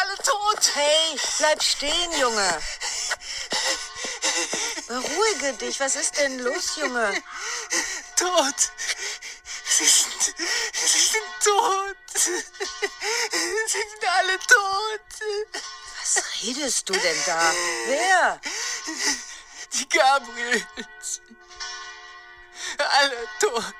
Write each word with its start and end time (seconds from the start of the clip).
alle 0.00 0.16
tot. 0.16 0.74
Hey, 0.74 1.18
bleib 1.38 1.62
stehen, 1.62 2.12
Junge. 2.18 2.60
Beruhige 4.88 5.52
dich. 5.54 5.80
Was 5.80 5.96
ist 5.96 6.16
denn 6.18 6.38
los, 6.40 6.76
Junge? 6.76 7.22
Tot. 8.16 8.72
Sie 9.66 9.84
sind, 9.84 10.34
sie 10.72 10.98
sind 10.98 11.24
tot. 11.42 11.96
Sie 12.14 12.30
sind 13.66 14.04
alle 14.18 14.38
tot. 14.38 15.00
Was 16.00 16.22
redest 16.42 16.88
du 16.88 16.92
denn 16.92 17.22
da? 17.26 17.52
Wer? 17.86 18.40
Die 19.72 19.88
Gabriels. 19.88 21.20
Alle 22.78 23.28
tot. 23.40 23.74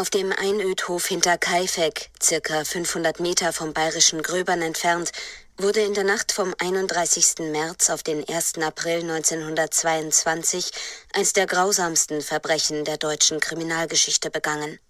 Auf 0.00 0.08
dem 0.08 0.32
Einödhof 0.32 1.08
hinter 1.08 1.36
Kaifek, 1.36 2.08
circa 2.22 2.64
500 2.64 3.20
Meter 3.20 3.52
vom 3.52 3.74
bayerischen 3.74 4.22
Gröbern 4.22 4.62
entfernt, 4.62 5.12
wurde 5.58 5.80
in 5.80 5.92
der 5.92 6.04
Nacht 6.04 6.32
vom 6.32 6.54
31. 6.58 7.50
März 7.50 7.90
auf 7.90 8.02
den 8.02 8.26
1. 8.26 8.54
April 8.62 9.02
1922 9.02 10.70
eins 11.12 11.34
der 11.34 11.46
grausamsten 11.46 12.22
Verbrechen 12.22 12.86
der 12.86 12.96
deutschen 12.96 13.40
Kriminalgeschichte 13.40 14.30
begangen. 14.30 14.80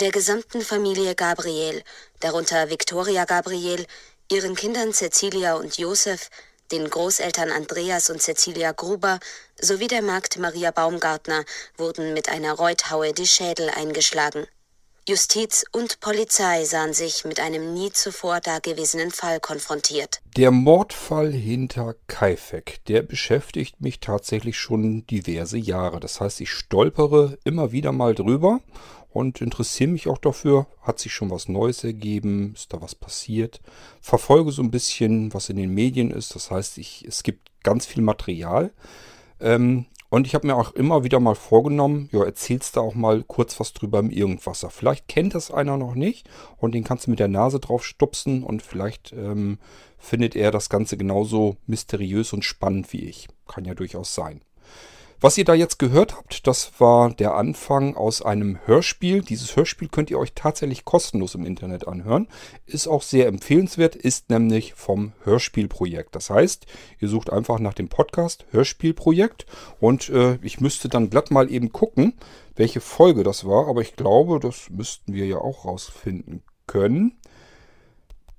Der 0.00 0.10
gesamten 0.10 0.62
Familie 0.62 1.14
Gabriel, 1.14 1.84
darunter 2.18 2.70
Viktoria 2.70 3.26
Gabriel, 3.26 3.86
ihren 4.32 4.56
Kindern 4.56 4.92
Cecilia 4.92 5.54
und 5.54 5.78
Josef, 5.78 6.28
den 6.72 6.88
Großeltern 6.88 7.50
Andreas 7.50 8.10
und 8.10 8.22
Cecilia 8.22 8.72
Gruber 8.72 9.20
sowie 9.60 9.88
der 9.88 10.02
Magd 10.02 10.38
Maria 10.38 10.70
Baumgartner 10.70 11.44
wurden 11.76 12.14
mit 12.14 12.28
einer 12.28 12.52
Reuthaue 12.52 13.12
die 13.12 13.26
Schädel 13.26 13.70
eingeschlagen. 13.70 14.46
Justiz 15.08 15.64
und 15.72 15.98
Polizei 15.98 16.64
sahen 16.64 16.92
sich 16.92 17.24
mit 17.24 17.40
einem 17.40 17.74
nie 17.74 17.90
zuvor 17.90 18.38
dagewesenen 18.40 19.10
Fall 19.10 19.40
konfrontiert. 19.40 20.20
Der 20.36 20.52
Mordfall 20.52 21.32
hinter 21.32 21.96
Kaifek, 22.06 22.84
der 22.86 23.02
beschäftigt 23.02 23.80
mich 23.80 23.98
tatsächlich 23.98 24.58
schon 24.58 25.06
diverse 25.06 25.58
Jahre. 25.58 25.98
Das 25.98 26.20
heißt, 26.20 26.40
ich 26.40 26.50
stolpere 26.50 27.38
immer 27.44 27.72
wieder 27.72 27.92
mal 27.92 28.14
drüber 28.14 28.60
und 29.10 29.40
interessiere 29.40 29.90
mich 29.90 30.08
auch 30.08 30.18
dafür. 30.18 30.66
Hat 30.82 30.98
sich 30.98 31.12
schon 31.12 31.30
was 31.30 31.48
Neues 31.48 31.84
ergeben? 31.84 32.52
Ist 32.54 32.72
da 32.72 32.80
was 32.80 32.94
passiert? 32.94 33.60
Verfolge 34.00 34.52
so 34.52 34.62
ein 34.62 34.70
bisschen, 34.70 35.34
was 35.34 35.48
in 35.48 35.56
den 35.56 35.74
Medien 35.74 36.10
ist. 36.10 36.34
Das 36.34 36.50
heißt, 36.50 36.78
ich, 36.78 37.04
es 37.06 37.22
gibt 37.22 37.50
ganz 37.62 37.86
viel 37.86 38.02
Material. 38.02 38.72
Ähm, 39.40 39.86
und 40.10 40.26
ich 40.26 40.34
habe 40.34 40.46
mir 40.46 40.56
auch 40.56 40.72
immer 40.72 41.04
wieder 41.04 41.20
mal 41.20 41.36
vorgenommen, 41.36 42.08
ja, 42.10 42.24
erzählst 42.24 42.74
du 42.74 42.80
auch 42.80 42.94
mal 42.96 43.22
kurz 43.22 43.60
was 43.60 43.72
drüber 43.72 44.00
im 44.00 44.10
Irgendwasser. 44.10 44.68
Vielleicht 44.68 45.06
kennt 45.06 45.36
das 45.36 45.52
einer 45.52 45.76
noch 45.76 45.94
nicht 45.94 46.28
und 46.56 46.74
den 46.74 46.82
kannst 46.82 47.06
du 47.06 47.10
mit 47.10 47.20
der 47.20 47.28
Nase 47.28 47.60
drauf 47.60 47.86
stupsen 47.86 48.42
und 48.42 48.60
vielleicht 48.60 49.12
ähm, 49.12 49.58
findet 49.98 50.34
er 50.34 50.50
das 50.50 50.68
Ganze 50.68 50.96
genauso 50.96 51.56
mysteriös 51.66 52.32
und 52.32 52.44
spannend 52.44 52.92
wie 52.92 53.04
ich. 53.04 53.28
Kann 53.46 53.64
ja 53.64 53.74
durchaus 53.74 54.12
sein. 54.12 54.40
Was 55.22 55.36
ihr 55.36 55.44
da 55.44 55.52
jetzt 55.52 55.78
gehört 55.78 56.16
habt, 56.16 56.46
das 56.46 56.80
war 56.80 57.12
der 57.12 57.34
Anfang 57.34 57.94
aus 57.94 58.22
einem 58.22 58.58
Hörspiel. 58.64 59.20
Dieses 59.20 59.54
Hörspiel 59.54 59.88
könnt 59.88 60.10
ihr 60.10 60.18
euch 60.18 60.32
tatsächlich 60.32 60.86
kostenlos 60.86 61.34
im 61.34 61.44
Internet 61.44 61.86
anhören. 61.86 62.26
Ist 62.64 62.88
auch 62.88 63.02
sehr 63.02 63.26
empfehlenswert, 63.26 63.96
ist 63.96 64.30
nämlich 64.30 64.72
vom 64.72 65.12
Hörspielprojekt. 65.24 66.14
Das 66.14 66.30
heißt, 66.30 66.64
ihr 67.00 67.08
sucht 67.08 67.30
einfach 67.30 67.58
nach 67.58 67.74
dem 67.74 67.90
Podcast 67.90 68.46
Hörspielprojekt 68.50 69.44
und 69.78 70.08
äh, 70.08 70.38
ich 70.40 70.58
müsste 70.62 70.88
dann 70.88 71.10
glatt 71.10 71.30
mal 71.30 71.52
eben 71.52 71.70
gucken, 71.70 72.14
welche 72.56 72.80
Folge 72.80 73.22
das 73.22 73.44
war. 73.44 73.68
Aber 73.68 73.82
ich 73.82 73.96
glaube, 73.96 74.40
das 74.40 74.70
müssten 74.70 75.12
wir 75.12 75.26
ja 75.26 75.36
auch 75.36 75.66
rausfinden 75.66 76.42
können. 76.66 77.18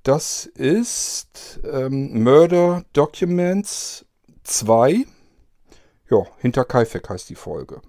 Das 0.01 0.47
ist 0.47 1.59
ähm, 1.71 2.23
Murder 2.23 2.85
Documents 2.93 4.03
2 4.41 5.05
ja, 6.11 6.25
hinter 6.39 6.65
Kaifek 6.65 7.09
heißt 7.09 7.29
die 7.29 7.35
Folge. 7.35 7.81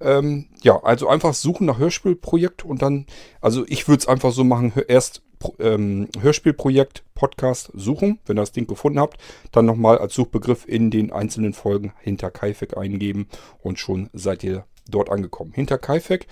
Ähm, 0.00 0.46
ja, 0.62 0.82
also 0.82 1.08
einfach 1.08 1.34
suchen 1.34 1.66
nach 1.66 1.78
Hörspielprojekt 1.78 2.64
und 2.64 2.80
dann, 2.80 3.06
also 3.42 3.64
ich 3.66 3.86
würde 3.86 4.00
es 4.00 4.08
einfach 4.08 4.32
so 4.32 4.44
machen, 4.44 4.72
erst 4.88 5.22
ähm, 5.58 6.08
Hörspielprojekt, 6.18 7.04
Podcast 7.14 7.70
suchen, 7.74 8.18
wenn 8.24 8.38
ihr 8.38 8.42
das 8.42 8.52
Ding 8.52 8.66
gefunden 8.66 8.98
habt, 8.98 9.20
dann 9.52 9.66
nochmal 9.66 9.98
als 9.98 10.14
Suchbegriff 10.14 10.66
in 10.66 10.90
den 10.90 11.12
einzelnen 11.12 11.52
Folgen 11.52 11.92
hinter 12.00 12.30
Kaifek 12.30 12.78
eingeben 12.78 13.28
und 13.60 13.78
schon 13.78 14.08
seid 14.14 14.42
ihr 14.42 14.64
dort 14.88 15.10
angekommen. 15.10 15.52
Hinter 15.52 15.76
Kaifek 15.76 16.26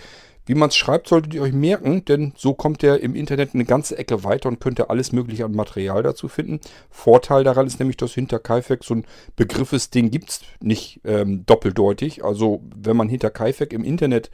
wie 0.48 0.54
man 0.54 0.70
es 0.70 0.76
schreibt, 0.76 1.08
solltet 1.08 1.34
ihr 1.34 1.42
euch 1.42 1.52
merken, 1.52 2.04
denn 2.06 2.32
so 2.36 2.54
kommt 2.54 2.82
er 2.82 3.00
im 3.00 3.14
Internet 3.14 3.54
eine 3.54 3.66
ganze 3.66 3.98
Ecke 3.98 4.24
weiter 4.24 4.48
und 4.48 4.60
könnt 4.60 4.80
ihr 4.80 4.90
alles 4.90 5.12
mögliche 5.12 5.44
an 5.44 5.52
Material 5.52 6.02
dazu 6.02 6.26
finden. 6.26 6.60
Vorteil 6.90 7.44
daran 7.44 7.66
ist 7.66 7.78
nämlich, 7.78 7.98
dass 7.98 8.14
hinter 8.14 8.38
Kaifek 8.38 8.82
so 8.82 8.94
ein 8.94 9.04
Begriffes 9.36 9.90
Ding 9.90 10.10
gibt 10.10 10.30
es 10.30 10.40
nicht 10.60 11.02
ähm, 11.04 11.44
doppeldeutig. 11.44 12.24
Also 12.24 12.62
wenn 12.74 12.96
man 12.96 13.10
hinter 13.10 13.28
Kaifek 13.28 13.74
im 13.74 13.84
Internet 13.84 14.30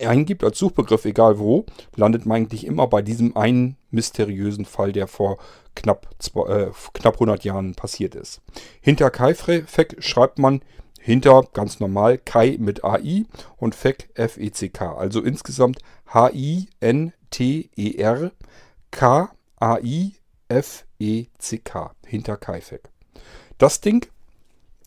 eingibt 0.00 0.42
als 0.42 0.58
Suchbegriff, 0.58 1.04
egal 1.04 1.38
wo, 1.38 1.66
landet 1.94 2.26
man 2.26 2.38
eigentlich 2.38 2.66
immer 2.66 2.88
bei 2.88 3.02
diesem 3.02 3.36
einen 3.36 3.76
mysteriösen 3.90 4.64
Fall, 4.64 4.92
der 4.92 5.06
vor 5.06 5.38
knapp, 5.76 6.08
zwei, 6.18 6.48
äh, 6.48 6.70
knapp 6.94 7.14
100 7.14 7.44
Jahren 7.44 7.74
passiert 7.74 8.16
ist. 8.16 8.40
Hinter 8.80 9.10
Kaifek 9.10 9.66
schreibt 10.00 10.38
man 10.38 10.62
hinter 11.04 11.44
ganz 11.52 11.80
normal 11.80 12.16
Kai 12.16 12.56
mit 12.58 12.82
AI 12.82 13.26
und 13.58 13.74
FEC 13.74 14.08
F-E-C-K. 14.14 14.96
Also 14.96 15.20
insgesamt 15.20 15.80
H-I-N-T-E-R 16.06 17.10
K-A-I-F-E-C-K. 18.90 20.20
Hinter 22.06 22.36
KaiFEC. 22.38 22.88
Das 23.58 23.82
Ding 23.82 24.06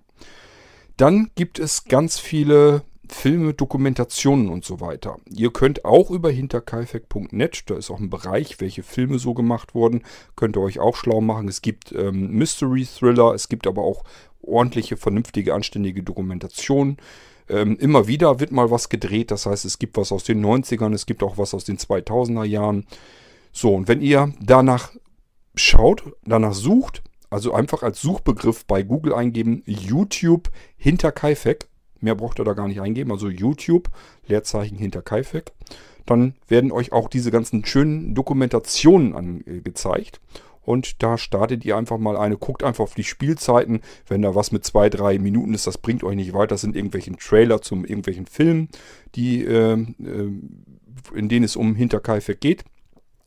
Dann 0.97 1.31
gibt 1.35 1.59
es 1.59 1.85
ganz 1.85 2.19
viele 2.19 2.83
Filme, 3.09 3.53
Dokumentationen 3.53 4.49
und 4.49 4.63
so 4.63 4.79
weiter. 4.79 5.17
Ihr 5.29 5.51
könnt 5.51 5.85
auch 5.85 6.09
über 6.09 6.31
hinterkaifek.net, 6.31 7.63
da 7.69 7.75
ist 7.75 7.91
auch 7.91 7.99
ein 7.99 8.09
Bereich, 8.09 8.59
welche 8.59 8.83
Filme 8.83 9.19
so 9.19 9.33
gemacht 9.33 9.75
wurden, 9.75 10.03
könnt 10.35 10.55
ihr 10.57 10.61
euch 10.61 10.79
auch 10.79 10.95
schlau 10.95 11.21
machen. 11.21 11.47
Es 11.47 11.61
gibt 11.61 11.91
ähm, 11.91 12.31
Mystery 12.31 12.85
Thriller, 12.85 13.33
es 13.33 13.49
gibt 13.49 13.67
aber 13.67 13.83
auch 13.83 14.03
ordentliche, 14.41 14.97
vernünftige, 14.97 15.53
anständige 15.53 16.03
Dokumentationen. 16.03 16.97
Ähm, 17.49 17.77
immer 17.77 18.07
wieder 18.07 18.39
wird 18.39 18.51
mal 18.51 18.71
was 18.71 18.87
gedreht, 18.87 19.31
das 19.31 19.45
heißt, 19.45 19.65
es 19.65 19.79
gibt 19.79 19.97
was 19.97 20.11
aus 20.11 20.23
den 20.23 20.43
90ern, 20.43 20.93
es 20.93 21.05
gibt 21.05 21.23
auch 21.23 21.37
was 21.37 21.53
aus 21.53 21.65
den 21.65 21.77
2000er 21.77 22.45
Jahren. 22.45 22.85
So, 23.53 23.73
und 23.73 23.87
wenn 23.87 24.01
ihr 24.01 24.33
danach 24.41 24.91
schaut, 25.55 26.03
danach 26.25 26.53
sucht, 26.53 27.03
also 27.29 27.53
einfach 27.53 27.83
als 27.83 28.01
Suchbegriff 28.01 28.65
bei 28.65 28.83
Google 28.83 29.13
eingeben, 29.13 29.63
YouTube 29.65 30.49
hinter 30.75 31.11
Kaifek, 31.11 31.67
mehr 32.01 32.15
braucht 32.15 32.39
ihr 32.39 32.45
da 32.45 32.53
gar 32.53 32.67
nicht 32.67 32.81
eingeben, 32.81 33.11
also 33.11 33.29
YouTube, 33.29 33.89
Leerzeichen 34.27 34.77
hinter 34.77 35.01
Kaifek, 35.01 35.51
dann 36.05 36.33
werden 36.47 36.71
euch 36.71 36.91
auch 36.91 37.07
diese 37.07 37.31
ganzen 37.31 37.63
schönen 37.63 38.15
Dokumentationen 38.15 39.15
angezeigt. 39.15 40.19
Und 40.65 41.03
da 41.03 41.17
startet 41.17 41.65
ihr 41.65 41.75
einfach 41.75 41.97
mal 41.97 42.17
eine, 42.17 42.37
guckt 42.37 42.63
einfach 42.63 42.83
auf 42.83 42.95
die 42.95 43.03
Spielzeiten. 43.03 43.81
Wenn 44.07 44.21
da 44.21 44.33
was 44.33 44.51
mit 44.51 44.63
zwei, 44.63 44.89
drei 44.89 45.19
Minuten 45.19 45.53
ist, 45.53 45.67
das 45.67 45.77
bringt 45.77 46.03
euch 46.03 46.15
nicht 46.15 46.33
weiter. 46.33 46.47
Das 46.47 46.61
sind 46.61 46.75
irgendwelche 46.75 47.11
Trailer 47.17 47.61
zum 47.61 47.83
irgendwelchen 47.83 48.25
Film, 48.25 48.69
die, 49.15 49.43
äh, 49.43 49.73
äh, 49.73 50.31
in 51.13 51.29
denen 51.29 51.43
es 51.43 51.57
um 51.57 51.75
Hinterkaifeck 51.75 52.39
geht. 52.39 52.63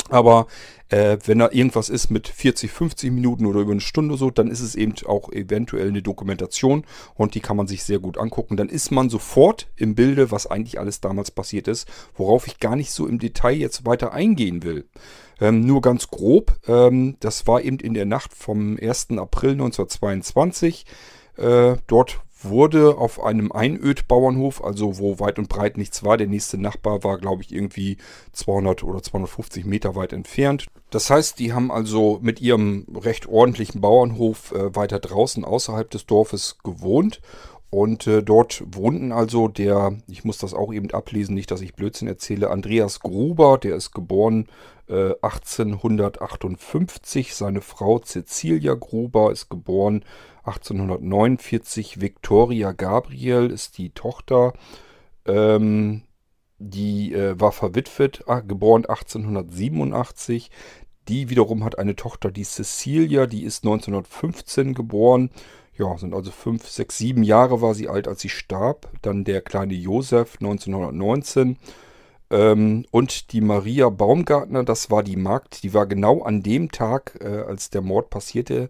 Aber 0.09 0.47
äh, 0.89 1.19
wenn 1.25 1.41
da 1.41 1.51
irgendwas 1.51 1.89
ist 1.89 2.11
mit 2.11 2.29
40, 2.29 2.71
50 2.71 3.11
Minuten 3.11 3.47
oder 3.47 3.61
über 3.61 3.73
eine 3.73 3.81
Stunde 3.81 4.17
so, 4.17 4.31
dann 4.31 4.49
ist 4.49 4.61
es 4.61 4.75
eben 4.75 4.95
auch 5.07 5.33
eventuell 5.33 5.89
eine 5.89 6.03
Dokumentation 6.03 6.85
und 7.15 7.35
die 7.35 7.41
kann 7.41 7.57
man 7.57 7.67
sich 7.67 7.83
sehr 7.83 7.99
gut 7.99 8.19
angucken. 8.19 8.57
Dann 8.57 8.69
ist 8.69 8.93
man 8.93 9.11
sofort 9.11 9.69
im 9.77 9.95
Bilde, 9.95 10.31
was 10.31 10.47
eigentlich 10.47 10.79
alles 10.79 11.01
damals 11.01 11.31
passiert 11.31 11.67
ist, 11.67 11.89
worauf 12.17 12.47
ich 12.47 12.61
gar 12.61 12.77
nicht 12.77 12.93
so 12.93 13.07
im 13.07 13.19
Detail 13.19 13.57
jetzt 13.57 13.85
weiter 13.85 14.13
eingehen 14.13 14.63
will. 14.63 14.87
Ähm, 15.41 15.61
nur 15.61 15.83
ganz 15.83 16.09
grob, 16.09 16.57
ähm, 16.67 17.17
das 17.21 17.47
war 17.47 17.61
eben 17.63 17.79
in 17.79 17.95
der 17.95 18.07
Nacht 18.07 18.33
vom 18.33 18.79
1. 18.81 19.09
April 19.19 19.53
1922. 19.53 20.87
Äh, 21.37 21.77
dort 21.87 22.21
wurde 22.49 22.99
auf 22.99 23.23
einem 23.23 23.53
Einödbauernhof, 23.53 24.65
also 24.65 24.99
wo 24.99 25.21
weit 25.21 25.39
und 25.39 25.49
breit 25.49 25.77
nichts 25.77 26.05
war, 26.05 26.17
der 26.17 26.27
nächste 26.27 26.59
Nachbar 26.59 27.05
war, 27.05 27.19
glaube 27.19 27.43
ich, 27.43 27.53
irgendwie 27.53 27.99
200 28.33 28.83
oder 28.83 29.03
250 29.03 29.65
Meter 29.65 29.95
weit 29.95 30.13
entfernt. 30.13 30.67
Das 30.91 31.11
heißt, 31.11 31.39
die 31.39 31.53
haben 31.53 31.71
also 31.71 32.19
mit 32.23 32.41
ihrem 32.41 32.87
recht 32.95 33.29
ordentlichen 33.29 33.81
Bauernhof 33.81 34.53
äh, 34.53 34.75
weiter 34.75 34.99
draußen 34.99 35.45
außerhalb 35.45 35.91
des 35.91 36.07
Dorfes 36.07 36.59
gewohnt 36.63 37.21
und 37.71 38.07
äh, 38.07 38.23
dort 38.23 38.63
wohnten 38.67 39.11
also 39.13 39.49
der, 39.49 39.99
ich 40.07 40.25
muss 40.25 40.39
das 40.39 40.55
auch 40.55 40.73
eben 40.73 40.91
ablesen, 40.93 41.35
nicht, 41.35 41.51
dass 41.51 41.61
ich 41.61 41.75
Blödsinn 41.75 42.09
erzähle, 42.09 42.49
Andreas 42.51 43.01
Gruber, 43.01 43.59
der 43.59 43.77
ist 43.77 43.93
geboren 43.93 44.47
äh, 44.89 45.13
1858. 45.21 47.35
Seine 47.35 47.61
Frau 47.61 47.99
Cecilia 47.99 48.73
Gruber 48.75 49.33
ist 49.33 49.51
geboren 49.51 50.05
1849. 50.47 52.01
Victoria 52.01 52.73
Gabriel 52.73 53.51
ist 53.51 53.79
die 53.79 53.91
Tochter. 53.91 54.53
Ähm, 55.27 56.03
die 56.59 57.13
äh, 57.13 57.39
war 57.39 57.53
verwitwet, 57.53 58.25
äh, 58.27 58.43
geboren 58.43 58.87
1887. 58.87 60.51
Die 61.09 61.29
wiederum 61.31 61.65
hat 61.65 61.79
eine 61.79 61.95
Tochter, 61.95 62.31
die 62.31 62.45
Cecilia, 62.45 63.27
die 63.27 63.45
ist 63.45 63.65
1915 63.65 64.75
geboren. 64.75 65.31
Ja, 65.77 65.97
sind 65.99 66.15
also 66.15 66.31
fünf, 66.31 66.69
sechs, 66.69 66.97
sieben 66.97 67.23
Jahre 67.23 67.61
war 67.61 67.75
sie 67.75 67.89
alt, 67.89 68.09
als 68.09 68.23
sie 68.23 68.31
starb. 68.31 68.89
Dann 69.03 69.25
der 69.25 69.43
kleine 69.43 69.75
Josef 69.75 70.37
1919. 70.41 71.59
Ähm, 72.31 72.87
und 72.91 73.33
die 73.33 73.41
Maria 73.41 73.89
Baumgartner, 73.89 74.65
das 74.65 74.91
war 74.91 75.03
die 75.03 75.17
Magd, 75.17 75.63
die 75.63 75.75
war 75.75 75.87
genau 75.87 76.23
an 76.23 76.43
dem 76.43 76.73
Tag, 76.73 77.19
äh, 77.21 77.43
als 77.43 77.71
der 77.71 77.83
Mord 77.83 78.11
passierte, 78.11 78.69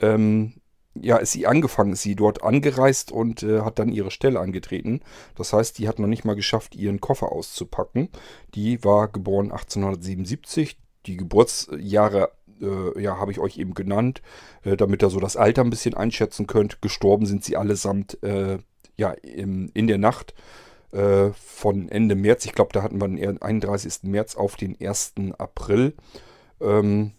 ähm, 0.00 0.54
ja, 0.94 1.16
ist 1.16 1.32
sie 1.32 1.46
angefangen, 1.46 1.94
sie 1.94 2.16
dort 2.16 2.42
angereist 2.42 3.12
und 3.12 3.42
äh, 3.42 3.60
hat 3.60 3.78
dann 3.78 3.90
ihre 3.90 4.10
Stelle 4.10 4.40
angetreten. 4.40 5.00
Das 5.36 5.52
heißt, 5.52 5.78
die 5.78 5.88
hat 5.88 5.98
noch 5.98 6.06
nicht 6.06 6.24
mal 6.24 6.36
geschafft, 6.36 6.74
ihren 6.74 7.00
Koffer 7.00 7.32
auszupacken. 7.32 8.08
Die 8.54 8.84
war 8.84 9.08
geboren 9.08 9.50
1877. 9.52 10.78
Die 11.06 11.16
Geburtsjahre 11.16 12.30
äh, 12.60 13.00
ja, 13.00 13.18
habe 13.18 13.32
ich 13.32 13.40
euch 13.40 13.58
eben 13.58 13.74
genannt, 13.74 14.22
äh, 14.64 14.76
damit 14.76 15.02
ihr 15.02 15.10
so 15.10 15.20
das 15.20 15.36
Alter 15.36 15.62
ein 15.62 15.70
bisschen 15.70 15.94
einschätzen 15.94 16.46
könnt. 16.46 16.82
Gestorben 16.82 17.26
sind 17.26 17.44
sie 17.44 17.56
allesamt 17.56 18.22
äh, 18.22 18.58
ja, 18.96 19.10
im, 19.10 19.70
in 19.74 19.86
der 19.86 19.98
Nacht 19.98 20.34
äh, 20.92 21.30
von 21.32 21.88
Ende 21.88 22.14
März. 22.14 22.44
Ich 22.44 22.52
glaube, 22.52 22.72
da 22.72 22.82
hatten 22.82 23.00
wir 23.00 23.08
den 23.08 23.40
31. 23.40 24.04
März 24.04 24.36
auf 24.36 24.56
den 24.56 24.76
1. 24.80 25.14
April. 25.38 25.94
Ähm, 26.60 27.12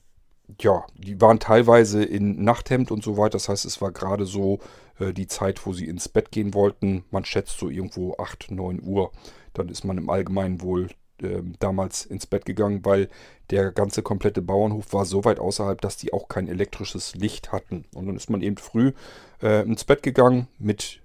ja, 0.59 0.85
die 0.95 1.19
waren 1.21 1.39
teilweise 1.39 2.03
in 2.03 2.43
Nachthemd 2.43 2.91
und 2.91 3.03
so 3.03 3.17
weiter. 3.17 3.31
Das 3.31 3.49
heißt, 3.49 3.65
es 3.65 3.81
war 3.81 3.91
gerade 3.91 4.25
so 4.25 4.59
äh, 4.99 5.13
die 5.13 5.27
Zeit, 5.27 5.65
wo 5.65 5.73
sie 5.73 5.87
ins 5.87 6.09
Bett 6.09 6.31
gehen 6.31 6.53
wollten. 6.53 7.05
Man 7.11 7.25
schätzt 7.25 7.57
so 7.59 7.69
irgendwo 7.69 8.15
8, 8.17 8.51
9 8.51 8.81
Uhr. 8.83 9.11
Dann 9.53 9.69
ist 9.69 9.83
man 9.83 9.97
im 9.97 10.09
Allgemeinen 10.09 10.61
wohl 10.61 10.89
äh, 11.21 11.41
damals 11.59 12.05
ins 12.05 12.27
Bett 12.27 12.45
gegangen, 12.45 12.83
weil 12.83 13.09
der 13.49 13.71
ganze 13.71 14.01
komplette 14.01 14.41
Bauernhof 14.41 14.93
war 14.93 15.05
so 15.05 15.23
weit 15.25 15.39
außerhalb, 15.39 15.79
dass 15.79 15.97
die 15.97 16.13
auch 16.13 16.27
kein 16.27 16.47
elektrisches 16.47 17.15
Licht 17.15 17.51
hatten. 17.51 17.85
Und 17.93 18.07
dann 18.07 18.15
ist 18.15 18.29
man 18.29 18.41
eben 18.41 18.57
früh 18.57 18.93
äh, 19.41 19.63
ins 19.63 19.85
Bett 19.85 20.03
gegangen 20.03 20.47
mit 20.59 21.01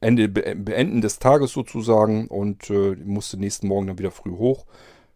Ende, 0.00 0.28
Beenden 0.28 1.00
des 1.00 1.18
Tages 1.18 1.52
sozusagen 1.52 2.28
und 2.28 2.68
äh, 2.68 2.96
musste 2.96 3.38
nächsten 3.38 3.68
Morgen 3.68 3.86
dann 3.86 3.98
wieder 3.98 4.10
früh 4.10 4.32
hoch 4.32 4.66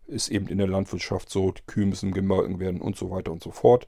ist 0.06 0.28
eben 0.28 0.48
in 0.48 0.58
der 0.58 0.68
Landwirtschaft 0.68 1.30
so, 1.30 1.52
die 1.52 1.62
Kühe 1.66 1.86
müssen 1.86 2.12
gemolken 2.12 2.60
werden 2.60 2.80
und 2.80 2.96
so 2.96 3.10
weiter 3.10 3.32
und 3.32 3.42
so 3.42 3.50
fort. 3.50 3.86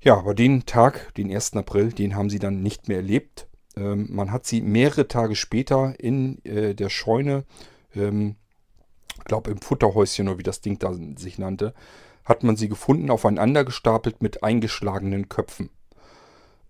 Ja, 0.00 0.16
aber 0.16 0.34
den 0.34 0.66
Tag, 0.66 1.14
den 1.14 1.32
1. 1.32 1.54
April, 1.54 1.92
den 1.92 2.14
haben 2.14 2.30
sie 2.30 2.38
dann 2.38 2.62
nicht 2.62 2.88
mehr 2.88 2.98
erlebt. 2.98 3.48
Ähm, 3.76 4.06
man 4.10 4.30
hat 4.32 4.46
sie 4.46 4.60
mehrere 4.60 5.08
Tage 5.08 5.36
später 5.36 5.94
in 5.98 6.44
äh, 6.44 6.74
der 6.74 6.90
Scheune, 6.90 7.44
ähm, 7.94 8.36
glaube 9.24 9.50
im 9.50 9.58
Futterhäuschen 9.58 10.28
oder 10.28 10.38
wie 10.38 10.44
das 10.44 10.60
Ding 10.60 10.78
da 10.78 10.94
sich 11.16 11.38
nannte, 11.38 11.74
hat 12.24 12.42
man 12.42 12.56
sie 12.56 12.68
gefunden, 12.68 13.10
aufeinander 13.10 13.64
gestapelt 13.64 14.22
mit 14.22 14.42
eingeschlagenen 14.42 15.28
Köpfen. 15.28 15.70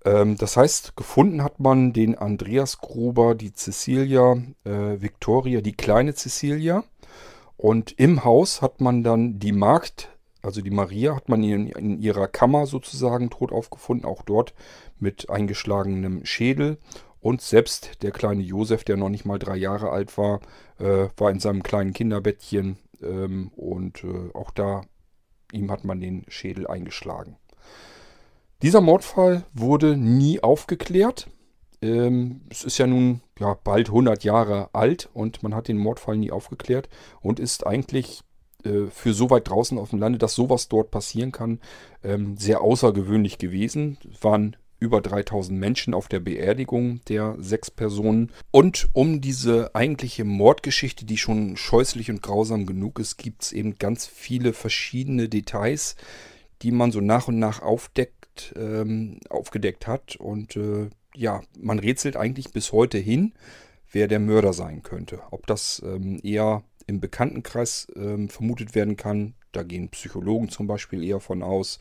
Ähm, 0.05 0.37
das 0.37 0.57
heißt, 0.57 0.97
gefunden 0.97 1.43
hat 1.43 1.61
man 1.61 1.93
den 1.93 2.17
Andreas 2.17 2.79
Gruber, 2.79 3.35
die 3.35 3.53
Cecilia, 3.53 4.37
äh, 4.65 5.01
Victoria, 5.01 5.61
die 5.61 5.75
kleine 5.75 6.15
Cecilia 6.15 6.85
und 7.57 7.99
im 7.99 8.25
Haus 8.25 8.61
hat 8.63 8.81
man 8.81 9.03
dann 9.03 9.39
die 9.39 9.53
Magd, 9.53 10.11
also 10.43 10.61
die 10.61 10.71
Maria, 10.71 11.17
hat 11.17 11.29
man 11.29 11.43
in, 11.43 11.69
in 11.69 12.01
ihrer 12.01 12.29
Kammer 12.29 12.67
sozusagen 12.67 13.31
tot 13.31 13.53
aufgefunden, 13.53 14.07
auch 14.07 14.23
dort 14.23 14.55
mit 14.99 15.31
eingeschlagenem 15.31 16.25
Schädel. 16.25 16.79
Und 17.21 17.41
selbst 17.41 18.03
der 18.03 18.13
kleine 18.13 18.43
Josef, 18.43 18.85
der 18.85 18.97
noch 18.97 19.09
nicht 19.09 19.25
mal 19.25 19.39
drei 19.39 19.57
Jahre 19.57 19.91
alt 19.91 20.17
war, 20.17 20.41
äh, 20.79 21.09
war 21.17 21.31
in 21.31 21.41
seinem 21.41 21.63
kleinen 21.63 21.93
Kinderbettchen. 21.93 22.79
Ähm, 23.03 23.51
und 23.57 24.05
äh, 24.05 24.31
auch 24.35 24.51
da, 24.51 24.83
ihm 25.53 25.71
hat 25.71 25.85
man 25.85 26.01
den 26.01 26.25
Schädel 26.29 26.67
eingeschlagen. 26.67 27.37
Dieser 28.63 28.81
Mordfall 28.81 29.45
wurde 29.53 29.97
nie 29.97 30.43
aufgeklärt. 30.43 31.29
Ähm, 31.83 32.43
es 32.51 32.65
ist 32.65 32.79
ja 32.79 32.87
nun 32.87 33.21
ja, 33.39 33.55
bald 33.63 33.89
100 33.89 34.25
Jahre 34.25 34.71
alt 34.73 35.09
und 35.13 35.43
man 35.43 35.55
hat 35.55 35.69
den 35.69 35.79
Mordfall 35.79 36.17
nie 36.17 36.31
aufgeklärt 36.31 36.89
und 37.21 37.39
ist 37.39 37.67
eigentlich 37.67 38.23
äh, 38.65 38.87
für 38.91 39.13
so 39.13 39.31
weit 39.31 39.49
draußen 39.49 39.79
auf 39.79 39.91
dem 39.91 39.99
Lande, 39.99 40.19
dass 40.19 40.35
sowas 40.35 40.69
dort 40.69 40.91
passieren 40.91 41.33
kann, 41.33 41.61
ähm, 42.03 42.37
sehr 42.37 42.61
außergewöhnlich 42.61 43.39
gewesen. 43.39 43.99
Es 44.11 44.23
waren 44.25 44.57
über 44.79 45.01
3000 45.01 45.59
Menschen 45.59 45.95
auf 45.95 46.09
der 46.09 46.21
Beerdigung 46.21 47.01
der 47.09 47.37
sechs 47.39 47.71
Personen. 47.71 48.31
Und 48.51 48.89
um 48.93 49.21
diese 49.21 49.75
eigentliche 49.75 50.25
Mordgeschichte, 50.25 51.07
die 51.07 51.17
schon 51.17 51.57
scheußlich 51.57 52.11
und 52.11 52.23
grausam 52.23 52.67
genug 52.67 52.99
ist, 52.99 53.17
gibt 53.17 53.43
es 53.43 53.53
eben 53.53 53.79
ganz 53.79 54.07
viele 54.07 54.53
verschiedene 54.53 55.29
Details, 55.29 55.97
die 56.63 56.73
man 56.73 56.93
so 56.93 57.01
nach 57.01 57.29
und 57.29 57.39
nach 57.39 57.63
aufdeckt, 57.63 58.55
ähm, 58.57 59.21
aufgedeckt 59.31 59.87
hat 59.87 60.17
und 60.17 60.57
äh, 60.57 60.91
ja, 61.17 61.43
man 61.59 61.79
rätselt 61.79 62.17
eigentlich 62.17 62.53
bis 62.53 62.73
heute 62.73 62.99
hin, 62.99 63.33
wer 63.91 64.09
der 64.09 64.21
Mörder 64.21 64.53
sein 64.53 64.83
könnte. 64.83 65.21
Ob 65.31 65.47
das 65.47 65.83
ähm, 65.85 66.21
eher 66.23 66.63
im 66.87 67.01
Bekanntenkreis 67.01 67.89
ähm, 67.97 68.29
vermutet 68.29 68.75
werden 68.75 68.97
kann, 68.97 69.35
da 69.53 69.63
gehen 69.63 69.89
Psychologen 69.89 70.49
zum 70.49 70.67
Beispiel 70.67 71.03
eher 71.03 71.21
von 71.21 71.43
aus. 71.43 71.79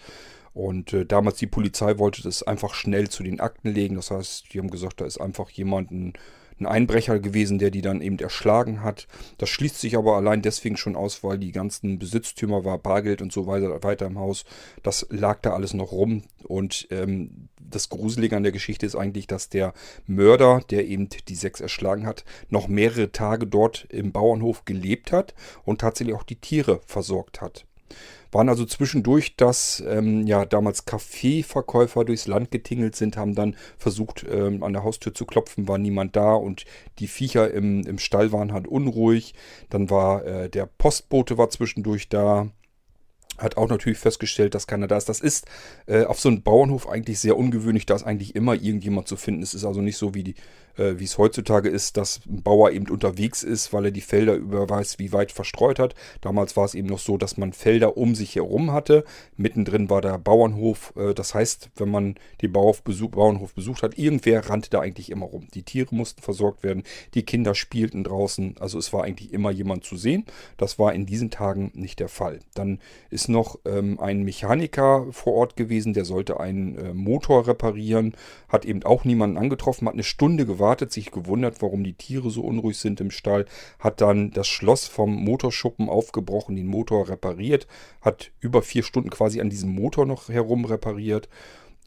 Und 0.53 0.93
äh, 0.93 1.05
damals 1.05 1.37
die 1.37 1.47
Polizei 1.47 1.97
wollte 1.97 2.23
das 2.23 2.41
einfach 2.41 2.73
schnell 2.73 3.09
zu 3.09 3.23
den 3.23 3.41
Akten 3.41 3.69
legen. 3.69 3.95
Das 3.95 4.09
heißt, 4.09 4.53
die 4.53 4.59
haben 4.59 4.71
gesagt, 4.71 5.01
da 5.01 5.05
ist 5.05 5.19
einfach 5.19 5.49
jemand, 5.49 5.91
ein, 5.91 6.13
ein 6.59 6.65
Einbrecher 6.65 7.19
gewesen, 7.19 7.59
der 7.59 7.71
die 7.71 7.81
dann 7.81 8.01
eben 8.01 8.17
erschlagen 8.19 8.81
hat. 8.81 9.07
Das 9.37 9.49
schließt 9.49 9.79
sich 9.79 9.97
aber 9.97 10.15
allein 10.15 10.41
deswegen 10.41 10.77
schon 10.77 10.95
aus, 10.95 11.23
weil 11.23 11.37
die 11.37 11.51
ganzen 11.51 11.99
Besitztümer 11.99 12.63
war 12.63 12.77
Bargeld 12.77 13.21
und 13.21 13.33
so 13.33 13.47
weiter, 13.47 13.83
weiter 13.83 14.05
im 14.05 14.19
Haus. 14.19 14.45
Das 14.83 15.05
lag 15.09 15.39
da 15.41 15.53
alles 15.53 15.73
noch 15.73 15.91
rum. 15.91 16.23
Und 16.43 16.87
ähm, 16.91 17.49
das 17.59 17.89
Gruselige 17.89 18.37
an 18.37 18.43
der 18.43 18.51
Geschichte 18.51 18.85
ist 18.85 18.95
eigentlich, 18.95 19.27
dass 19.27 19.49
der 19.49 19.73
Mörder, 20.07 20.61
der 20.69 20.85
eben 20.85 21.09
die 21.27 21.35
sechs 21.35 21.59
erschlagen 21.59 22.05
hat, 22.05 22.23
noch 22.49 22.67
mehrere 22.67 23.11
Tage 23.11 23.47
dort 23.47 23.87
im 23.89 24.11
Bauernhof 24.11 24.65
gelebt 24.65 25.11
hat 25.11 25.33
und 25.63 25.81
tatsächlich 25.81 26.15
auch 26.15 26.23
die 26.23 26.37
Tiere 26.37 26.81
versorgt 26.85 27.41
hat. 27.41 27.65
Waren 28.35 28.49
also 28.49 28.65
zwischendurch, 28.65 29.37
dass 29.37 29.81
ähm, 29.87 30.27
ja 30.27 30.43
damals 30.43 30.83
Kaffeeverkäufer 30.83 32.03
durchs 32.03 32.27
Land 32.27 32.51
getingelt 32.51 32.97
sind, 32.97 33.15
haben 33.15 33.33
dann 33.33 33.55
versucht, 33.77 34.25
ähm, 34.29 34.61
an 34.61 34.73
der 34.73 34.83
Haustür 34.83 35.13
zu 35.13 35.25
klopfen, 35.25 35.69
war 35.69 35.77
niemand 35.77 36.17
da 36.17 36.33
und 36.33 36.65
die 36.99 37.07
Viecher 37.07 37.49
im, 37.53 37.87
im 37.87 37.97
Stall 37.97 38.33
waren 38.33 38.51
halt 38.51 38.67
unruhig. 38.67 39.35
Dann 39.69 39.89
war 39.89 40.25
äh, 40.25 40.49
der 40.49 40.65
Postbote 40.65 41.37
war 41.37 41.49
zwischendurch 41.49 42.09
da, 42.09 42.49
hat 43.37 43.57
auch 43.57 43.69
natürlich 43.69 43.99
festgestellt, 43.99 44.55
dass 44.55 44.67
keiner 44.67 44.87
da 44.87 44.97
ist. 44.97 45.09
Das 45.09 45.19
ist 45.19 45.45
äh, 45.87 46.05
auf 46.05 46.19
so 46.19 46.29
einem 46.29 46.41
Bauernhof 46.41 46.87
eigentlich 46.87 47.19
sehr 47.19 47.37
ungewöhnlich. 47.37 47.85
Da 47.85 47.95
ist 47.95 48.03
eigentlich 48.03 48.35
immer 48.35 48.53
irgendjemand 48.53 49.07
zu 49.07 49.15
finden. 49.15 49.43
Es 49.43 49.53
ist 49.53 49.65
also 49.65 49.81
nicht 49.81 49.97
so 49.97 50.13
wie 50.13 50.23
die 50.23 50.35
äh, 50.77 51.03
es 51.03 51.17
heutzutage 51.17 51.69
ist, 51.69 51.97
dass 51.97 52.21
ein 52.25 52.41
Bauer 52.41 52.71
eben 52.71 52.89
unterwegs 52.89 53.43
ist, 53.43 53.73
weil 53.73 53.85
er 53.85 53.91
die 53.91 54.01
Felder 54.01 54.35
über 54.35 54.69
weiß 54.69 54.99
wie 54.99 55.11
weit 55.11 55.31
verstreut 55.31 55.79
hat. 55.79 55.95
Damals 56.21 56.57
war 56.57 56.65
es 56.65 56.73
eben 56.73 56.87
noch 56.87 56.99
so, 56.99 57.17
dass 57.17 57.37
man 57.37 57.53
Felder 57.53 57.97
um 57.97 58.15
sich 58.15 58.35
herum 58.35 58.71
hatte. 58.71 59.03
Mittendrin 59.37 59.89
war 59.89 60.01
der 60.01 60.17
Bauernhof. 60.17 60.93
Äh, 60.95 61.13
das 61.13 61.33
heißt, 61.33 61.69
wenn 61.75 61.89
man 61.89 62.15
den 62.41 62.51
Bauernhof, 62.51 62.83
besuch, 62.83 63.11
Bauernhof 63.11 63.53
besucht 63.53 63.83
hat, 63.83 63.97
irgendwer 63.97 64.49
rannte 64.49 64.69
da 64.69 64.79
eigentlich 64.79 65.11
immer 65.11 65.25
rum. 65.25 65.47
Die 65.53 65.63
Tiere 65.63 65.93
mussten 65.95 66.21
versorgt 66.21 66.63
werden, 66.63 66.83
die 67.13 67.23
Kinder 67.23 67.55
spielten 67.55 68.03
draußen. 68.03 68.55
Also 68.59 68.77
es 68.77 68.91
war 68.93 69.03
eigentlich 69.03 69.33
immer 69.33 69.51
jemand 69.51 69.83
zu 69.83 69.97
sehen. 69.97 70.25
Das 70.57 70.79
war 70.79 70.93
in 70.93 71.05
diesen 71.05 71.29
Tagen 71.29 71.71
nicht 71.73 71.99
der 71.99 72.09
Fall. 72.09 72.39
Dann 72.53 72.79
ist 73.09 73.24
noch 73.27 73.59
ähm, 73.65 73.99
ein 73.99 74.23
Mechaniker 74.23 75.07
vor 75.11 75.33
Ort 75.33 75.55
gewesen, 75.55 75.93
der 75.93 76.05
sollte 76.05 76.39
einen 76.39 76.77
äh, 76.77 76.93
Motor 76.93 77.47
reparieren, 77.47 78.15
hat 78.49 78.65
eben 78.65 78.83
auch 78.83 79.03
niemanden 79.03 79.37
angetroffen, 79.37 79.87
hat 79.87 79.93
eine 79.93 80.03
Stunde 80.03 80.45
gewartet 80.45 80.65
gewartet, 80.65 80.91
sich 80.91 81.11
gewundert, 81.11 81.61
warum 81.61 81.83
die 81.83 81.93
Tiere 81.93 82.29
so 82.29 82.41
unruhig 82.41 82.77
sind 82.77 82.99
im 83.01 83.11
Stall, 83.11 83.45
hat 83.79 84.01
dann 84.01 84.31
das 84.31 84.47
Schloss 84.47 84.87
vom 84.87 85.15
Motorschuppen 85.15 85.89
aufgebrochen, 85.89 86.55
den 86.55 86.67
Motor 86.67 87.09
repariert, 87.09 87.67
hat 88.01 88.31
über 88.39 88.61
vier 88.61 88.83
Stunden 88.83 89.09
quasi 89.09 89.41
an 89.41 89.49
diesem 89.49 89.69
Motor 89.69 90.05
noch 90.05 90.29
herum 90.29 90.65
repariert. 90.65 91.29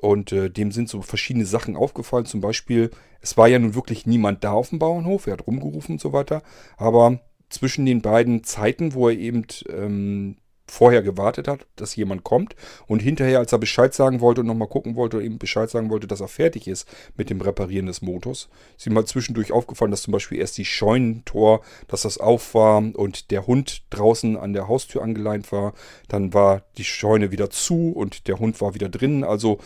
Und 0.01 0.31
äh, 0.31 0.49
dem 0.49 0.71
sind 0.71 0.89
so 0.89 1.03
verschiedene 1.03 1.45
Sachen 1.45 1.77
aufgefallen. 1.77 2.25
Zum 2.25 2.41
Beispiel, 2.41 2.91
es 3.21 3.37
war 3.37 3.49
ja 3.49 3.59
nun 3.59 3.75
wirklich 3.75 4.07
niemand 4.07 4.45
da 4.45 4.53
auf 4.53 4.69
dem 4.69 4.79
Bauernhof, 4.79 5.27
er 5.27 5.33
hat 5.33 5.47
rumgerufen 5.49 5.97
und 5.97 6.01
so 6.01 6.13
weiter. 6.13 6.43
Aber 6.77 7.19
zwischen 7.51 7.85
den 7.85 8.01
beiden 8.01 8.45
Zeiten, 8.45 8.95
wo 8.95 9.09
er 9.09 9.19
eben 9.19 9.45
ähm, 9.69 10.37
vorher 10.71 11.03
gewartet 11.03 11.49
hat, 11.49 11.67
dass 11.77 11.97
jemand 11.97 12.25
kommt 12.25 12.55
und 12.87 13.01
hinterher, 13.01 13.39
als 13.39 13.53
er 13.53 13.59
Bescheid 13.59 13.95
sagen 13.95 14.21
wollte 14.21 14.43
und 14.43 14.47
nochmal 14.47 14.69
gucken 14.69 14.97
wollte 14.97 15.21
ihm 15.21 15.39
Bescheid 15.39 15.71
sagen 15.71 15.91
wollte, 15.91 16.07
dass 16.07 16.21
er 16.21 16.29
fertig 16.29 16.69
ist 16.69 16.89
mit 17.17 17.31
dem 17.31 17.41
Reparieren 17.41 17.87
des 17.87 18.03
Motors, 18.03 18.49
ist 18.77 18.87
ihm 18.87 18.95
mal 18.95 19.07
zwischendurch 19.07 19.53
aufgefallen, 19.53 19.91
dass 19.91 20.03
zum 20.03 20.13
Beispiel 20.13 20.39
erst 20.39 20.59
die 20.59 20.65
Scheunentor, 20.65 21.63
dass 21.89 22.03
das 22.03 22.19
auf 22.19 22.55
war 22.55 22.79
und 22.79 23.31
der 23.31 23.47
Hund 23.47 23.83
draußen 23.91 24.37
an 24.37 24.53
der 24.53 24.69
Haustür 24.69 25.03
angeleint 25.03 25.51
war. 25.53 25.75
Dann 26.09 26.35
war 26.35 26.63
die 26.77 26.85
Scheune 26.85 27.31
wieder 27.31 27.51
zu 27.51 27.93
und 27.93 28.29
der 28.29 28.39
Hund 28.39 28.61
war 28.61 28.75
wieder 28.75 28.89
drin. 28.89 29.25
Also 29.25 29.59